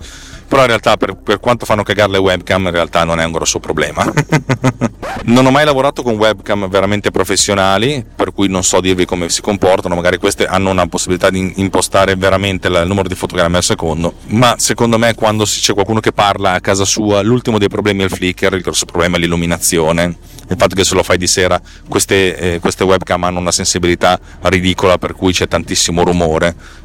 Però 0.46 0.62
in 0.62 0.68
realtà 0.68 0.98
per, 0.98 1.16
per, 1.16 1.40
quanto 1.40 1.66
fanno 1.66 1.84
cagare 1.84 2.12
le 2.12 2.18
webcam 2.18 2.66
in 2.66 2.72
realtà 2.72 3.06
non 3.06 3.22
è 3.22 3.24
un 3.24 3.32
grosso 3.32 3.60
problema. 3.60 4.06
Non 5.28 5.46
ho 5.46 5.52
mai 5.52 5.66
lavorato 5.66 6.04
con 6.04 6.16
webcam 6.16 6.70
veramente 6.70 7.12
professionali 7.12 8.06
per 8.16 8.32
cui 8.34 8.48
non 8.48 8.64
so 8.64 8.80
dirvi 8.80 9.06
come 9.06 9.30
si 9.30 9.42
comportano 9.42 9.96
magari 9.96 10.18
queste 10.18 10.46
hanno 10.46 10.70
una 10.70 10.88
possibilità 10.88 11.30
di 11.30 11.54
impostare 11.56 12.16
veramente 12.16 12.68
il 12.68 12.84
numero 12.86 13.10
di 13.10 13.16
fotogrammi 13.16 13.56
al 13.56 13.64
secondo 13.64 14.14
ma 14.28 14.56
secondo 14.58 14.98
me 14.98 15.16
quando 15.16 15.44
c'è 15.44 15.74
qualcuno 15.74 16.00
che 16.00 16.14
parla 16.14 16.54
a 16.54 16.62
casa 16.62 16.86
sua 16.86 17.22
l'ultimo 17.24 17.58
dei 17.58 17.68
problemi 17.68 18.02
è 18.02 18.04
il 18.06 18.12
flicker 18.12 18.54
il 18.54 18.62
grosso 18.62 18.86
problema 18.86 19.18
è 19.18 19.20
l'illuminazione. 19.20 20.18
Il 20.50 20.56
fatto 20.56 20.76
che 20.76 20.86
se 20.86 20.96
lo 20.96 21.04
fai 21.04 21.18
di 21.18 21.28
sera 21.28 21.60
queste, 21.90 22.38
eh, 22.38 22.60
queste 22.60 22.86
webcam 22.86 23.22
hanno 23.26 23.40
una 23.40 23.52
sensibilità 23.52 24.18
ridicola 24.44 24.98
per 24.98 25.14
cui 25.14 25.34
c'è 25.34 25.48
tantissimo 25.48 26.04
rumore 26.04 26.17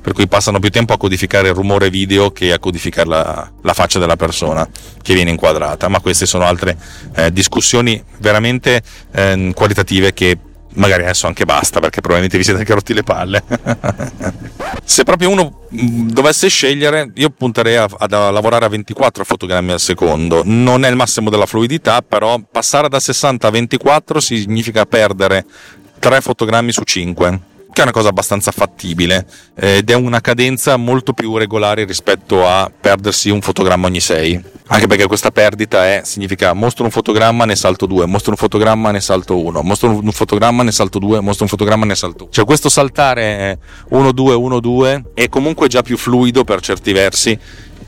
per 0.01 0.12
cui 0.12 0.27
passano 0.27 0.59
più 0.59 0.71
tempo 0.71 0.92
a 0.92 0.99
codificare 0.99 1.49
il 1.49 1.55
rumore 1.55 1.90
video 1.90 2.31
che 2.31 2.53
a 2.53 2.59
codificare 2.59 3.09
la, 3.09 3.51
la 3.62 3.73
faccia 3.73 3.99
della 3.99 4.16
persona 4.16 4.68
che 5.01 5.14
viene 5.14 5.31
inquadrata, 5.31 5.88
ma 5.88 6.01
queste 6.01 6.27
sono 6.27 6.45
altre 6.45 6.77
eh, 7.14 7.33
discussioni 7.33 8.03
veramente 8.18 8.83
eh, 9.12 9.53
qualitative 9.55 10.12
che 10.12 10.38
magari 10.75 11.03
adesso 11.03 11.27
anche 11.27 11.45
basta 11.45 11.81
perché 11.81 12.01
probabilmente 12.01 12.38
vi 12.38 12.45
siete 12.45 12.61
anche 12.61 12.75
rotti 12.75 12.95
le 12.95 13.03
palle. 13.03 13.42
Se 14.85 15.05
proprio 15.05 15.31
uno 15.31 15.61
mm, 15.75 16.11
dovesse 16.11 16.49
scegliere, 16.49 17.11
io 17.14 17.31
punterei 17.31 17.77
a, 17.77 17.85
a, 17.85 18.07
a, 18.09 18.31
lavorare 18.31 18.64
a 18.64 18.68
24 18.68 19.25
fotogrammi 19.25 19.73
al 19.73 19.81
secondo. 19.81 20.42
Non 20.45 20.85
è 20.85 20.88
il 20.88 20.97
massimo 20.97 21.31
della 21.31 21.47
fluidità, 21.47 22.03
però 22.03 22.40
passare 22.51 22.88
da 22.88 23.01
60 23.01 23.47
a 23.47 23.51
24 23.51 24.21
significa 24.21 24.87
perdere 24.87 25.45
3 25.99 26.21
fotogrammi 26.21 26.73
su 26.73 26.83
5 26.83 27.40
che 27.73 27.81
è 27.81 27.83
una 27.83 27.93
cosa 27.93 28.09
abbastanza 28.09 28.51
fattibile 28.51 29.27
ed 29.55 29.91
è 29.91 29.95
una 29.95 30.21
cadenza 30.21 30.77
molto 30.77 31.13
più 31.13 31.37
regolare 31.37 31.85
rispetto 31.85 32.47
a 32.47 32.71
perdersi 32.71 33.31
un 33.31 33.41
fotogramma 33.41 33.87
ogni 33.87 34.01
6 34.01 34.43
anche 34.67 34.87
perché 34.87 35.07
questa 35.07 35.31
perdita 35.31 35.87
è, 35.87 36.03
significa 36.05 36.53
mostro 36.53 36.85
un 36.85 36.91
fotogramma 36.91 37.45
ne 37.45 37.57
salto 37.57 37.87
2 37.87 38.07
mostro 38.07 38.33
un 38.33 38.37
fotogramma 38.37 38.91
ne 38.91 39.01
salto 39.01 39.39
1 39.39 39.63
mostro 39.63 39.91
un 39.91 40.13
fotogramma 40.13 40.63
ne 40.63 40.73
salto 40.73 40.99
2 40.99 41.21
mostro 41.21 41.45
un 41.45 41.51
fotogramma 41.51 41.87
ne 41.87 41.95
salto 41.95 42.25
1 42.25 42.33
cioè 42.33 42.45
questo 42.45 42.69
saltare 42.69 43.59
1 43.89 44.13
2 44.13 44.35
1 44.35 44.61
2 44.61 45.05
è 45.15 45.29
comunque 45.29 45.69
già 45.69 45.83
più 45.83 45.97
fluido 45.97 46.45
per 46.45 46.61
certi 46.61 46.93
versi 46.93 47.39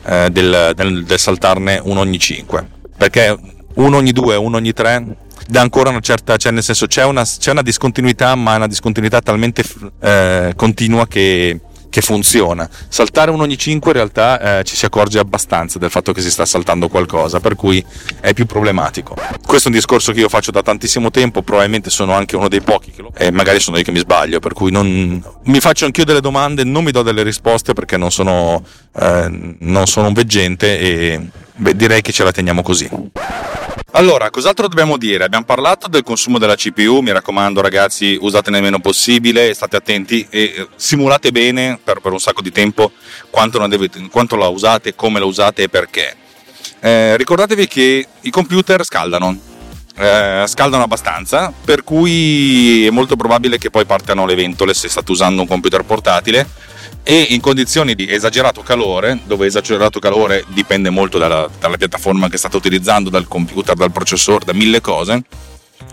eh, 0.07 0.31
del, 0.31 0.73
del, 0.75 1.05
del 1.05 1.19
saltarne 1.19 1.81
uno 1.85 2.01
ogni 2.01 2.19
5 2.19 2.69
perché 2.97 3.37
uno 3.75 3.97
ogni 3.97 4.13
2 4.13 4.37
uno 4.37 4.57
ogni 4.57 4.73
3 4.73 5.17
dà 5.47 5.61
ancora 5.61 5.91
una 5.91 6.01
certa, 6.01 6.37
cioè 6.37 6.53
nel 6.53 6.63
senso 6.63 6.87
c'è 6.87 7.05
una, 7.05 7.25
c'è 7.25 7.51
una 7.51 7.63
discontinuità, 7.63 8.35
ma 8.35 8.55
è 8.55 8.57
una 8.57 8.69
discontinuità 8.69 9.21
talmente 9.21 9.65
eh, 10.01 10.53
continua 10.57 11.07
che, 11.07 11.61
che 11.95 12.01
funziona. 12.01 12.69
Saltare 12.89 13.31
uno 13.31 13.45
ogni 13.45 13.57
5 13.57 13.93
in 13.93 13.97
realtà 13.97 14.59
eh, 14.59 14.65
ci 14.65 14.75
si 14.75 14.85
accorge 14.85 15.21
abbastanza 15.21 15.79
del 15.79 15.91
fatto 15.91 16.13
che 16.13 16.21
si 16.23 16.31
sta 16.31 16.45
saltando 16.45 16.89
qualcosa, 16.89 17.39
per 17.39 17.55
cui 17.55 17.85
è 18.21 18.35
più 18.35 18.47
problematico. 18.47 19.15
Questo 19.47 19.69
è 19.69 19.71
un 19.71 19.77
discorso 19.77 20.11
che 20.11 20.19
io 20.19 20.29
faccio 20.29 20.51
da 20.51 20.61
tantissimo 20.61 21.13
tempo, 21.13 21.43
probabilmente 21.43 21.91
sono 21.91 22.13
anche 22.13 22.35
uno 22.35 22.49
dei 22.49 22.63
pochi 22.63 22.91
che 22.91 23.01
lo 23.01 23.13
e 23.17 23.31
magari 23.31 23.61
sono 23.61 23.77
io 23.77 23.85
che 23.85 23.93
mi 23.93 24.01
sbaglio, 24.01 24.41
per 24.41 24.55
cui 24.55 24.73
non, 24.73 25.23
mi 25.45 25.61
faccio 25.61 25.85
anch'io 25.85 26.05
delle 26.05 26.21
domande, 26.21 26.65
non 26.65 26.83
mi 26.83 26.91
do 26.91 27.03
delle 27.03 27.23
risposte 27.23 27.75
perché 27.75 27.97
non 27.97 28.11
sono, 28.11 28.65
eh, 28.99 29.55
non 29.61 29.87
sono 29.87 30.09
un 30.09 30.15
veggente 30.15 30.77
e 30.77 31.21
beh, 31.55 31.77
direi 31.77 32.03
che 32.03 32.11
ce 32.11 32.25
la 32.25 32.33
teniamo 32.33 32.63
così. 32.63 32.91
Allora, 33.97 34.29
cos'altro 34.29 34.67
dobbiamo 34.67 34.97
dire? 34.97 35.23
Abbiamo 35.23 35.45
parlato 35.45 35.87
del 35.87 36.03
consumo 36.03 36.39
della 36.39 36.57
CPU, 36.57 36.99
mi 36.99 37.13
raccomando 37.13 37.61
ragazzi, 37.61 38.19
usatene 38.21 38.57
il 38.57 38.65
meno 38.65 38.81
possibile, 38.81 39.55
state 39.55 39.77
attenti 39.77 40.27
e 40.31 40.43
eh, 40.43 40.69
simulate 40.75 41.31
bene 41.31 41.79
per, 41.83 42.01
per 42.01 42.11
un 42.11 42.19
sacco 42.19 42.43
di 42.43 42.51
tempo 42.51 42.91
quanto, 43.31 43.65
deve, 43.69 43.89
quanto, 44.11 44.35
la 44.35 44.49
usate, 44.49 44.97
come 44.97 45.21
la 45.21 45.27
usate 45.27 45.63
e 45.63 45.69
perché. 45.69 46.17
Eh, 46.81 47.17
ricordatevi 47.17 47.69
che 47.69 48.07
i 48.21 48.31
computer 48.31 48.85
scaldano, 48.85 49.39
eh, 49.97 50.43
scaldano 50.49 50.83
abbastanza, 50.83 51.53
per 51.65 51.85
cui 51.85 52.85
è 52.85 52.91
molto 52.91 53.15
probabile 53.15 53.59
che 53.59 53.71
poi 53.71 53.85
partano 53.85 54.27
le 54.27 54.35
ventole 54.35 54.75
se 54.75 54.89
state 54.89 55.13
usando 55.13 55.43
un 55.43 55.47
computer 55.47 55.85
portatile 55.85 56.49
e 57.05 57.27
in 57.31 57.41
condizioni 57.41 57.95
di 57.95 58.11
esagerato 58.11 58.63
calore, 58.63 59.21
dove 59.27 59.47
esagerato 59.47 60.01
calore 60.01 60.45
dipende 60.49 60.89
molto 60.91 61.19
dalla, 61.19 61.49
dalla 61.61 61.77
piattaforma 61.77 62.29
che 62.29 62.39
state 62.39 62.57
utilizzando, 62.57 63.11
dal 63.11 63.29
computer, 63.29 63.77
dal 63.77 63.93
processore, 63.93 64.45
da 64.47 64.55
mille 64.55 64.81
cose, 64.81 65.23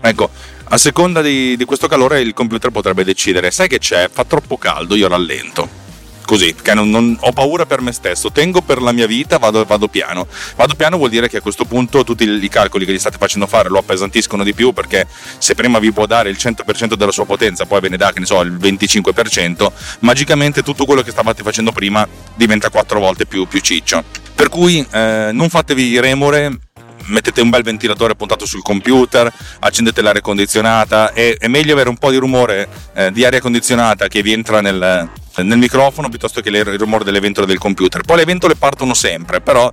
ecco, 0.00 0.30
a 0.64 0.78
seconda 0.78 1.20
di, 1.20 1.54
di 1.56 1.64
questo 1.64 1.86
calore 1.86 2.22
il 2.22 2.32
computer 2.32 2.70
potrebbe 2.70 3.04
decidere, 3.04 3.50
sai 3.50 3.68
che 3.68 3.78
c'è, 3.78 4.08
fa 4.10 4.24
troppo 4.24 4.56
caldo, 4.56 4.94
io 4.94 5.06
rallento 5.06 5.81
così, 6.24 6.54
perché 6.54 6.74
non, 6.74 6.90
non, 6.90 7.16
ho 7.20 7.32
paura 7.32 7.66
per 7.66 7.80
me 7.80 7.92
stesso, 7.92 8.30
tengo 8.30 8.62
per 8.62 8.80
la 8.80 8.92
mia 8.92 9.06
vita, 9.06 9.38
vado, 9.38 9.64
vado, 9.64 9.88
piano. 9.88 10.26
Vado 10.56 10.74
piano 10.74 10.96
vuol 10.96 11.10
dire 11.10 11.28
che 11.28 11.38
a 11.38 11.40
questo 11.40 11.64
punto 11.64 12.04
tutti 12.04 12.24
i 12.24 12.48
calcoli 12.48 12.84
che 12.84 12.92
gli 12.92 12.98
state 12.98 13.18
facendo 13.18 13.46
fare 13.46 13.68
lo 13.68 13.78
appesantiscono 13.78 14.44
di 14.44 14.54
più 14.54 14.72
perché 14.72 15.06
se 15.38 15.54
prima 15.54 15.78
vi 15.78 15.92
può 15.92 16.06
dare 16.06 16.30
il 16.30 16.36
100% 16.38 16.94
della 16.94 17.12
sua 17.12 17.26
potenza, 17.26 17.66
poi 17.66 17.80
ve 17.80 17.88
ne 17.88 17.96
dà, 17.96 18.12
che 18.12 18.20
ne 18.20 18.26
so, 18.26 18.40
il 18.40 18.52
25%, 18.52 19.70
magicamente 20.00 20.62
tutto 20.62 20.84
quello 20.84 21.02
che 21.02 21.10
stavate 21.10 21.42
facendo 21.42 21.72
prima 21.72 22.06
diventa 22.34 22.70
quattro 22.70 23.00
volte 23.00 23.26
più, 23.26 23.46
più 23.46 23.60
ciccio. 23.60 24.02
Per 24.34 24.48
cui 24.48 24.84
eh, 24.90 25.30
non 25.32 25.48
fatevi 25.48 26.00
remore, 26.00 26.58
mettete 27.06 27.40
un 27.40 27.50
bel 27.50 27.62
ventilatore 27.62 28.14
puntato 28.14 28.46
sul 28.46 28.62
computer, 28.62 29.32
accendete 29.60 30.02
l'aria 30.02 30.20
condizionata, 30.20 31.12
è, 31.12 31.36
è 31.38 31.48
meglio 31.48 31.72
avere 31.72 31.88
un 31.88 31.96
po' 31.96 32.10
di 32.10 32.16
rumore 32.16 32.68
eh, 32.94 33.10
di 33.12 33.24
aria 33.24 33.40
condizionata 33.40 34.08
che 34.08 34.22
vi 34.22 34.32
entra 34.32 34.60
nel, 34.60 35.08
nel 35.36 35.58
microfono 35.58 36.08
piuttosto 36.08 36.40
che 36.40 36.48
il 36.48 36.78
rumore 36.78 37.04
delle 37.04 37.20
ventole 37.20 37.46
del 37.46 37.58
computer. 37.58 38.02
Poi 38.02 38.16
le 38.16 38.24
ventole 38.24 38.54
partono 38.54 38.94
sempre, 38.94 39.40
però 39.40 39.70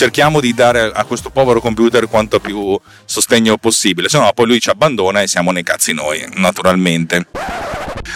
cerchiamo 0.00 0.40
di 0.40 0.54
dare 0.54 0.90
a 0.94 1.04
questo 1.04 1.28
povero 1.28 1.60
computer 1.60 2.08
quanto 2.08 2.40
più 2.40 2.80
sostegno 3.04 3.58
possibile, 3.58 4.08
se 4.08 4.18
no 4.18 4.32
poi 4.34 4.46
lui 4.46 4.58
ci 4.58 4.70
abbandona 4.70 5.20
e 5.20 5.28
siamo 5.28 5.50
nei 5.50 5.62
cazzi 5.62 5.92
noi, 5.92 6.26
naturalmente. 6.36 7.26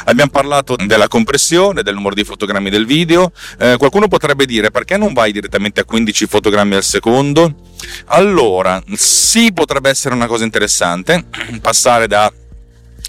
Abbiamo 0.07 0.31
parlato 0.31 0.77
della 0.77 1.09
compressione, 1.09 1.83
del 1.83 1.93
numero 1.93 2.15
di 2.15 2.25
fotogrammi 2.25 2.71
del 2.71 2.87
video. 2.87 3.33
Eh, 3.59 3.77
qualcuno 3.77 4.09
potrebbe 4.09 4.47
dire 4.47 4.71
perché 4.71 4.97
non 4.97 5.13
vai 5.13 5.31
direttamente 5.31 5.83
a 5.83 5.85
15 5.85 6.27
fotogrammi 6.27 6.75
al 6.75 6.83
secondo? 6.83 7.55
Allora, 8.07 8.83
sì, 8.95 9.53
potrebbe 9.53 9.91
essere 9.91 10.15
una 10.15 10.27
cosa 10.27 10.45
interessante 10.45 11.27
passare 11.61 12.07
da 12.07 12.33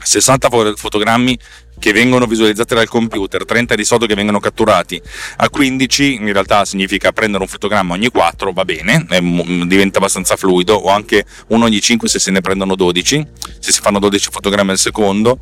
60 0.04 0.50
fotogrammi 0.76 1.40
che 1.86 1.94
vengono 1.94 2.26
visualizzate 2.26 2.74
dal 2.74 2.88
computer, 2.88 3.46
30 3.46 3.76
di 3.76 3.84
solito 3.84 4.08
che 4.08 4.16
vengono 4.16 4.40
catturati 4.40 5.00
a 5.38 5.48
15, 5.52 6.16
in 6.16 6.34
realtà 6.34 6.66
significa 6.66 7.12
prendere 7.12 7.44
un 7.44 7.48
fotogramma 7.48 7.94
ogni 7.94 8.10
4, 8.10 8.52
va 8.54 8.66
bene, 8.66 9.06
è, 9.08 9.22
diventa 9.22 10.00
abbastanza 10.00 10.36
fluido, 10.36 10.74
o 10.74 10.90
anche 10.90 11.24
uno 11.50 11.66
ogni 11.66 11.80
5 11.80 12.10
se 12.10 12.18
se 12.18 12.32
ne 12.32 12.42
prendono 12.42 12.74
12, 12.74 13.28
se 13.60 13.72
si 13.72 13.82
fanno 13.82 14.00
12 14.00 14.30
fotogrammi 14.32 14.72
al 14.72 14.80
secondo. 14.80 15.38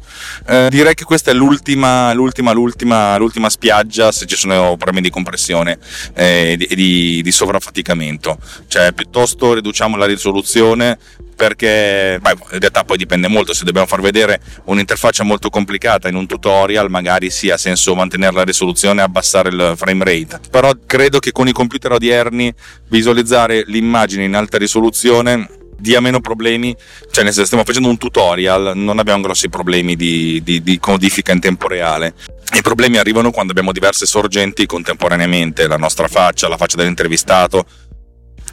Eh, 0.46 0.68
direi 0.70 0.96
che 0.96 1.06
questa 1.06 1.32
è 1.32 1.34
l'ultima, 1.34 2.12
l'ultima, 2.12 2.52
l'ultima, 2.52 3.16
l'ultima 3.16 3.50
spiaggia 3.50 4.12
se 4.12 4.26
ci 4.26 4.36
sono 4.36 4.76
problemi 4.76 5.00
di 5.00 5.10
compressione 5.10 5.80
e 6.14 6.52
eh, 6.52 6.58
di, 6.58 6.76
di, 6.76 7.22
di 7.22 7.32
sovraffaticamento, 7.32 8.38
cioè 8.68 8.92
piuttosto 8.92 9.54
riduciamo 9.54 9.96
la 9.96 10.06
risoluzione 10.06 10.98
perché 11.36 12.20
beh, 12.22 12.36
in 12.54 12.60
realtà 12.60 12.84
poi 12.84 12.98
dipende 12.98 13.28
molto 13.28 13.54
se 13.54 13.66
dobbiamo 13.66 13.88
far 13.88 14.02
vedere 14.02 14.40
un'interfaccia 14.66 15.24
molto 15.24 15.50
complicata 15.50 16.08
in 16.08 16.16
un 16.16 16.26
tutorial 16.34 16.90
magari 16.90 17.30
sì 17.30 17.50
ha 17.50 17.58
senso 17.58 17.94
mantenere 17.94 18.34
la 18.34 18.44
risoluzione 18.44 19.02
e 19.02 19.04
abbassare 19.04 19.50
il 19.50 19.74
frame 19.76 20.04
rate. 20.04 20.40
Però 20.50 20.72
credo 20.86 21.20
che 21.20 21.32
con 21.32 21.48
i 21.48 21.52
computer 21.52 21.92
odierni 21.92 22.52
visualizzare 22.90 23.64
l'immagine 23.68 24.24
in 24.24 24.36
alta 24.36 24.58
risoluzione 24.58 25.48
dia 25.78 26.00
meno 26.00 26.22
problemi, 26.22 26.74
cioè 27.12 27.26
nel 27.26 27.34
senso 27.34 27.46
stiamo 27.46 27.66
facendo 27.66 27.90
un 27.90 27.98
tutorial, 27.98 28.72
non 28.76 29.00
abbiamo 29.00 29.22
grossi 29.22 29.50
problemi 29.50 29.98
di, 29.98 30.42
di, 30.42 30.64
di 30.64 30.80
codifica 30.80 31.34
in 31.34 31.42
tempo 31.42 31.68
reale. 31.68 32.14
I 32.54 32.62
problemi 32.62 32.98
arrivano 32.98 33.32
quando 33.32 33.52
abbiamo 33.52 33.74
diverse 33.74 34.06
sorgenti 34.06 34.66
contemporaneamente, 34.66 35.68
la 35.68 35.76
nostra 35.76 36.08
faccia, 36.08 36.48
la 36.48 36.56
faccia 36.56 36.78
dell'intervistato, 36.78 37.66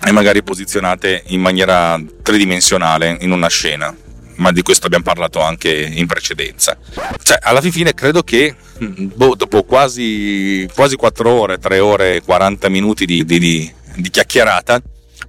e 0.05 0.11
magari 0.11 0.43
posizionate 0.43 1.23
in 1.27 1.40
maniera 1.40 2.03
tridimensionale 2.23 3.19
in 3.21 3.31
una 3.31 3.49
scena 3.49 3.95
ma 4.40 4.53
di 4.53 4.62
questo 4.62 4.87
abbiamo 4.87 5.05
parlato 5.05 5.40
anche 5.40 5.70
in 5.70 6.07
precedenza. 6.07 6.76
Cioè, 7.22 7.38
alla 7.40 7.61
fine 7.61 7.94
credo 7.94 8.22
che 8.22 8.55
boh, 8.79 9.35
dopo 9.35 9.62
quasi, 9.62 10.68
quasi 10.74 10.96
4 10.96 11.31
ore, 11.31 11.59
3 11.59 11.79
ore 11.79 12.16
e 12.16 12.22
40 12.22 12.68
minuti 12.68 13.05
di, 13.05 13.24
di, 13.24 13.38
di, 13.38 13.72
di, 13.96 14.11
chiacchierata, 14.11 14.81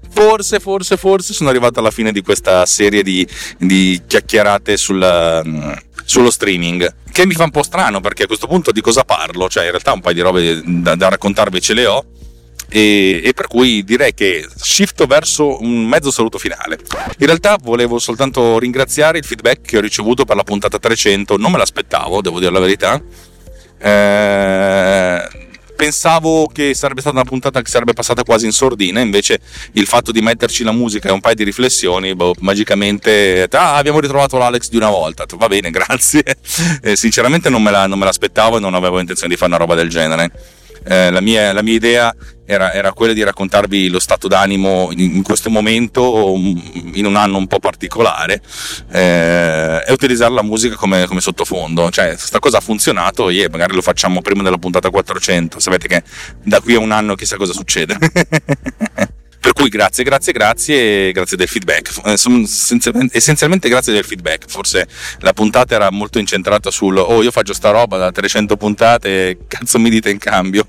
forse, 0.10 0.60
forse, 0.60 0.98
forse 0.98 1.34
sono 1.34 1.50
arrivato 1.50 1.80
alla 1.80 1.92
fine 1.92 2.12
di 2.12 2.22
questa 2.22 2.66
serie 2.66 3.04
di, 3.04 3.28
chiacchierate 4.08 4.78
sul, 4.78 5.82
sullo 6.06 6.32
streaming. 6.32 6.96
Che 7.12 7.26
mi 7.26 7.34
fa 7.34 7.44
un 7.44 7.52
po' 7.52 7.64
strano 7.64 8.00
perché 8.00 8.24
a 8.24 8.28
questo 8.28 8.48
punto 8.48 8.72
di 8.72 8.80
cosa 8.80 9.04
parlo? 9.04 9.50
Cioè, 9.50 9.66
in 9.66 9.72
realtà 9.72 9.92
un 9.92 10.00
paio 10.00 10.16
di 10.16 10.22
robe 10.22 10.62
da, 10.64 10.96
da 10.96 11.10
raccontarvi 11.10 11.60
ce 11.60 11.74
le 11.74 11.86
ho 11.86 12.06
e, 12.74 13.22
e, 13.22 13.34
per 13.34 13.48
cui 13.48 13.84
direi 13.84 14.14
che 14.14 14.48
shifto 14.56 15.06
verso 15.06 15.62
un 15.62 15.86
mezzo 15.86 16.10
saluto 16.10 16.38
finale. 16.38 16.80
In 17.18 17.26
realtà 17.26 17.58
volevo 17.62 18.00
soltanto 18.00 18.58
ringraziare 18.58 19.18
il 19.18 19.26
feedback 19.26 19.62
che 19.62 19.78
ho 19.78 19.82
ricevuto 19.82 20.24
per 20.24 20.38
la 20.38 20.44
puntata 20.44 20.80
300, 20.80 21.36
non 21.36 21.52
me 21.52 21.58
l'aspettavo, 21.58 22.22
devo 22.22 22.40
dire 22.40 22.52
la 22.52 22.60
verità. 22.60 23.02
Eh, 23.78 25.50
pensavo 25.76 26.46
che 26.46 26.74
sarebbe 26.74 27.02
stata 27.02 27.16
una 27.18 27.26
puntata 27.26 27.62
che 27.62 27.70
sarebbe 27.70 27.92
passata 27.92 28.24
quasi 28.24 28.46
in 28.46 28.54
sordina, 28.54 29.02
invece 29.02 29.40
il 29.74 29.86
fatto 29.86 30.14
di 30.14 30.22
metterci 30.22 30.64
la 30.64 30.72
musica 30.72 31.10
e 31.10 31.12
un 31.12 31.20
paio 31.20 31.36
di 31.36 31.44
riflessioni, 31.44 32.16
boh, 32.16 32.36
magicamente, 32.40 33.48
ah, 33.52 33.76
abbiamo 33.76 34.00
ritrovato 34.00 34.38
l'Alex 34.38 34.70
di 34.70 34.78
una 34.78 34.90
volta, 34.90 35.26
va 35.36 35.48
bene, 35.48 35.72
grazie. 35.72 36.24
Eh, 36.84 36.96
sinceramente 36.96 37.50
non 37.50 37.62
me, 37.62 37.72
la, 37.72 37.88
non 37.88 38.00
me 38.00 38.06
l'aspettavo 38.06 38.58
e 38.58 38.60
non 38.62 38.76
avevo 38.76 39.00
intenzione 39.00 39.34
di 39.34 39.38
fare 39.38 39.52
una 39.52 39.60
roba 39.60 39.76
del 39.76 39.90
genere. 39.90 40.32
Eh, 40.84 41.12
la, 41.12 41.22
mia, 41.22 41.54
la, 41.54 41.62
mia, 41.62 41.74
idea 41.74 42.16
era, 42.46 42.74
era, 42.74 42.92
quella 42.92 43.14
di 43.14 43.24
raccontarvi 43.24 43.88
lo 43.90 44.00
stato 44.00 44.28
d'animo 44.28 44.90
in, 44.92 45.16
in, 45.16 45.24
questo 45.24 45.50
momento, 45.50 46.34
in 46.36 47.06
un 47.06 47.16
anno 47.16 47.38
un 47.38 47.48
po' 47.48 47.60
particolare, 47.60 48.42
eh, 48.92 49.84
e 49.86 49.92
utilizzare 49.92 50.34
la 50.34 50.44
musica 50.44 50.76
come, 50.76 51.06
come 51.06 51.22
sottofondo. 51.22 51.90
Cioè, 51.92 52.10
questa 52.10 52.40
cosa 52.40 52.58
ha 52.58 52.62
funzionato 52.62 53.30
e 53.30 53.48
magari 53.50 53.76
lo 53.76 53.82
facciamo 53.82 54.22
prima 54.22 54.44
della 54.44 54.58
puntata 54.58 54.90
400. 54.90 55.60
Sapete 55.60 55.88
che 55.88 56.04
da 56.44 56.60
qui 56.60 56.74
a 56.76 56.80
un 56.80 56.92
anno 56.92 57.16
chissà 57.16 57.38
cosa 57.38 57.54
succede. 57.54 57.98
Per 59.42 59.54
cui 59.54 59.70
grazie, 59.70 60.04
grazie, 60.04 60.32
grazie 60.34 61.12
grazie 61.12 61.36
del 61.36 61.48
feedback. 61.48 61.92
Eh, 62.06 63.10
essenzialmente 63.12 63.70
grazie 63.70 63.92
del 63.92 64.06
feedback. 64.06 64.46
Forse 64.48 64.88
la 65.20 65.34
puntata 65.34 65.74
era 65.74 65.90
molto 65.90 66.20
incentrata 66.20 66.70
sul 66.70 66.98
oh 66.98 67.24
io 67.24 67.32
faccio 67.32 67.54
sta 67.54 67.72
roba 67.72 67.98
da 67.98 68.12
300 68.12 68.56
puntate, 68.56 69.40
cazzo 69.48 69.80
mi 69.80 69.90
dite 69.90 70.12
in 70.12 70.20
cambio? 70.20 70.68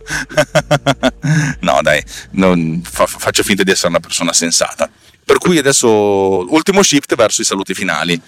no 1.60 1.80
dai, 1.82 2.02
non, 2.30 2.80
fa, 2.82 3.06
faccio 3.06 3.42
finta 3.42 3.62
di 3.62 3.70
essere 3.70 3.88
una 3.88 4.00
persona 4.00 4.32
sensata. 4.32 4.90
Per 5.32 5.40
cui 5.40 5.56
adesso 5.56 5.88
ultimo 6.52 6.82
shift 6.82 7.14
verso 7.14 7.40
i 7.40 7.44
saluti 7.46 7.72
finali. 7.72 8.20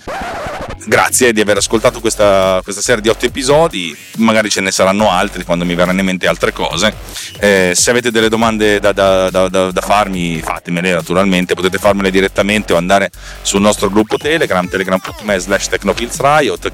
Grazie 0.87 1.35
di 1.35 1.43
aver 1.43 1.59
ascoltato 1.59 2.01
questa, 2.01 2.63
questa 2.65 2.81
serie 2.81 3.03
di 3.03 3.11
otto 3.11 3.27
episodi, 3.27 3.95
magari 4.17 4.49
ce 4.49 4.63
ne 4.63 4.71
saranno 4.71 5.11
altri 5.11 5.45
quando 5.45 5.67
mi 5.67 5.75
verranno 5.75 6.01
in 6.01 6.07
mente 6.07 6.27
altre 6.27 6.55
cose. 6.55 6.95
Eh, 7.41 7.73
se 7.75 7.91
avete 7.91 8.11
delle 8.11 8.31
domande 8.31 8.81
da, 8.81 8.93
da, 8.93 9.29
da, 9.29 9.49
da, 9.49 9.81
farmi, 9.83 10.41
fatemele 10.41 10.95
naturalmente, 10.95 11.53
potete 11.53 11.77
farmele 11.77 12.11
direttamente 12.11 12.73
o 12.73 12.79
andare 12.79 13.11
sul 13.43 13.61
nostro 13.61 13.91
gruppo 13.91 14.17
Telegram, 14.17 14.67
telegram.me 14.67 15.39
slash 15.39 15.69
technopillsriot 15.69 16.73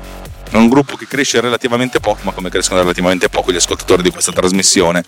è 0.51 0.57
un 0.57 0.69
gruppo 0.69 0.97
che 0.97 1.07
cresce 1.07 1.41
relativamente 1.41 2.01
poco, 2.01 2.21
ma 2.23 2.33
come 2.33 2.51
crescono 2.51 2.81
relativamente 2.81 3.29
poco 3.29 3.53
gli 3.53 3.57
ascoltatori 3.57 4.03
di 4.03 4.11
questa 4.11 4.33
trasmissione. 4.33 5.05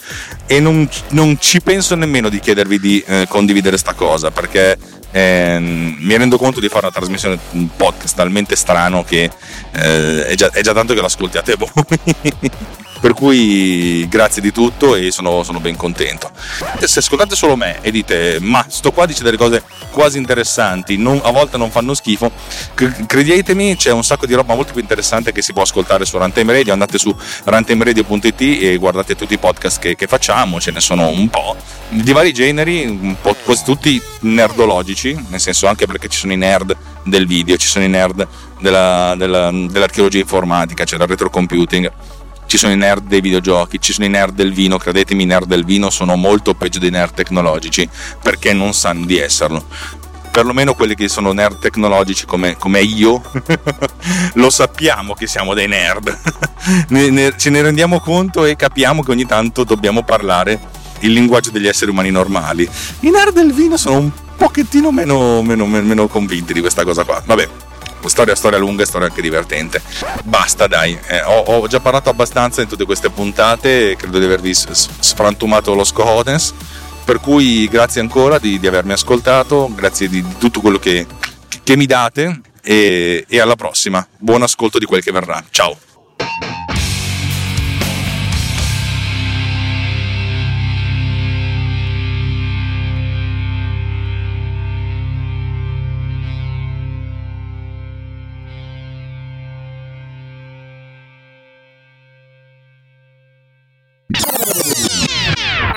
E 0.47 0.61
non, 0.61 0.89
non 1.11 1.37
ci 1.41 1.61
penso 1.61 1.97
nemmeno 1.97 2.29
di 2.29 2.39
chiedervi 2.39 2.79
di 2.79 3.05
eh, 3.05 3.27
condividere 3.29 3.77
sta 3.77 3.93
cosa, 3.93 4.31
perché 4.31 4.79
eh, 5.13 5.59
mi 5.61 6.17
rendo 6.17 6.39
conto 6.39 6.59
di 6.59 6.69
fare 6.69 6.87
una 6.87 6.95
trasmissione, 6.95 7.39
un 7.53 7.69
podcast 7.77 8.17
talmente 8.17 8.57
strano 8.57 9.05
che 9.05 9.31
eh, 9.73 10.27
è, 10.27 10.35
già, 10.35 10.51
è, 10.51 10.61
già, 10.63 10.73
tanto 10.73 10.95
che 10.95 11.01
lo 11.01 11.07
ascoltiate 11.07 11.57
voi. 11.57 12.51
per 13.03 13.15
cui 13.15 14.07
grazie 14.09 14.41
di 14.41 14.53
tutto 14.53 14.95
e 14.95 15.11
sono, 15.11 15.43
sono, 15.43 15.59
ben 15.59 15.75
contento. 15.75 16.31
Se 16.79 17.01
ascoltate 17.01 17.35
solo 17.35 17.57
me 17.57 17.79
e 17.81 17.91
dite 17.91 18.39
ma 18.41 18.65
sto 18.69 18.93
qua 18.93 19.07
dice 19.07 19.25
delle 19.25 19.37
cose 19.37 19.65
quasi 19.91 20.19
interessanti, 20.19 20.97
non, 20.97 21.21
a 21.25 21.33
volte 21.33 21.57
non 21.57 21.73
fanno 21.73 21.95
schifo, 21.95 22.31
credetemi 23.07 23.75
c'è 23.75 23.91
un 23.91 24.05
sacco 24.05 24.25
di 24.25 24.35
roba 24.35 24.55
molto 24.55 24.71
più 24.71 24.81
interessante 24.81 25.33
che 25.33 25.43
si 25.43 25.53
può 25.53 25.63
ascoltare 25.63 26.05
su 26.05 26.17
Runtime 26.17 26.53
Radio, 26.53 26.73
andate 26.73 26.97
su 26.97 27.13
runtimeradio.it 27.43 28.41
e 28.41 28.77
guardate 28.77 29.17
tutti 29.17 29.35
i 29.35 29.39
podcast 29.39 29.81
che, 29.81 29.97
che 29.97 30.07
facciamo, 30.07 30.61
ce 30.61 30.71
ne 30.71 30.81
sono 30.81 31.09
un 31.09 31.29
po', 31.29 31.57
di 31.89 32.13
vari 32.13 32.33
generi, 32.33 32.85
un 32.85 33.17
po' 33.21 33.35
quasi 33.45 33.65
tutti 33.65 34.01
nerdologici, 34.21 35.21
nel 35.29 35.41
senso 35.41 35.67
anche 35.67 35.87
perché 35.87 36.07
ci 36.07 36.21
sono 36.21 36.35
i 36.35 36.37
nerd 36.37 36.77
del 37.03 37.27
video, 37.27 37.57
ci 37.57 37.67
sono 37.67 37.85
i 37.85 37.89
nerd 37.89 38.29
della, 38.61 39.17
della, 39.19 39.51
dell'archeologia 39.51 40.21
informatica, 40.21 40.85
c'è 40.85 40.91
cioè 40.91 40.99
del 41.01 41.09
retrocomputing 41.09 41.91
ci 42.53 42.59
sono 42.59 42.75
i 42.75 42.77
nerd 42.77 43.07
dei 43.07 43.23
videogiochi, 43.23 43.81
ci 43.81 43.95
sono 43.95 44.05
i 44.05 44.11
nerd 44.11 44.35
del 44.35 44.53
vino, 44.53 44.77
credetemi 44.77 45.23
i 45.23 45.27
nerd 45.27 45.47
del 45.47 45.65
vino 45.65 45.89
sono 45.89 46.17
molto 46.17 46.53
peggio 46.53 46.79
dei 46.79 46.91
nerd 46.91 47.15
tecnologici 47.15 47.89
perché 48.23 48.53
non 48.53 48.75
sanno 48.75 49.07
di 49.07 49.17
esserlo. 49.17 49.65
Perlomeno 50.31 50.75
quelli 50.75 50.95
che 50.95 51.09
sono 51.09 51.33
nerd 51.33 51.61
tecnologici 51.61 52.27
come, 52.27 52.59
come 52.59 52.83
io, 52.83 53.23
lo 54.35 54.51
sappiamo 54.51 55.15
che 55.15 55.27
siamo 55.27 55.55
dei 55.55 55.67
nerd, 55.67 56.15
ne, 56.89 57.09
ne, 57.09 57.35
ce 57.39 57.49
ne 57.49 57.63
rendiamo 57.63 58.01
conto 58.01 58.45
e 58.45 58.55
capiamo 58.55 59.03
che 59.03 59.13
ogni 59.13 59.25
tanto 59.25 59.65
dobbiamo 59.65 60.03
parlare 60.03 60.61
il 60.99 61.13
linguaggio 61.15 61.53
degli 61.53 61.69
esseri 61.69 61.91
umani 61.91 62.11
normali. 62.11 62.69
I 63.01 63.09
nerd 63.09 63.33
del 63.33 63.55
vino 63.55 63.79
sono 63.79 63.97
un 63.97 64.11
pochettino 64.37 64.93
meno, 64.93 65.41
meno, 65.41 65.65
meno 65.65 66.07
convinti 66.07 66.53
di 66.53 66.61
questa 66.61 66.85
cosa 66.85 67.03
qua. 67.05 67.23
Vabbè, 67.25 67.49
storia, 68.09 68.35
storia 68.35 68.59
lunga 68.59 68.83
e 68.83 68.87
storia 68.87 69.09
anche 69.09 69.23
divertente. 69.23 69.83
Basta, 70.25 70.67
dai, 70.67 70.99
eh, 71.09 71.23
ho, 71.23 71.41
ho, 71.41 71.67
già 71.67 71.81
parlato 71.81 72.11
abbastanza 72.11 72.63
in 72.63 72.69
tutte 72.69 72.85
queste 72.85 73.11
puntate, 73.11 73.97
credo 73.97 74.19
di 74.19 74.25
avervi 74.25 74.55
sfrantumato 74.55 75.75
lo 75.75 75.85
scohodens. 75.85 76.55
Per 77.05 77.19
cui 77.19 77.67
grazie 77.69 78.01
ancora 78.01 78.39
di, 78.39 78.61
di 78.61 78.67
avermi 78.67 78.93
ascoltato, 78.93 79.69
grazie 79.75 80.09
di, 80.09 80.23
di 80.23 80.37
tutto 80.39 80.61
quello 80.61 80.79
che, 80.79 81.05
che 81.65 81.77
mi 81.77 81.87
date 81.87 82.41
e, 82.63 83.25
e 83.29 83.41
alla 83.41 83.57
prossima. 83.57 84.07
Buon 84.19 84.43
ascolto 84.43 84.79
di 84.79 84.87
quel 84.87 85.03
che 85.03 85.11
verrà. 85.11 85.43
Ciao. 85.51 85.92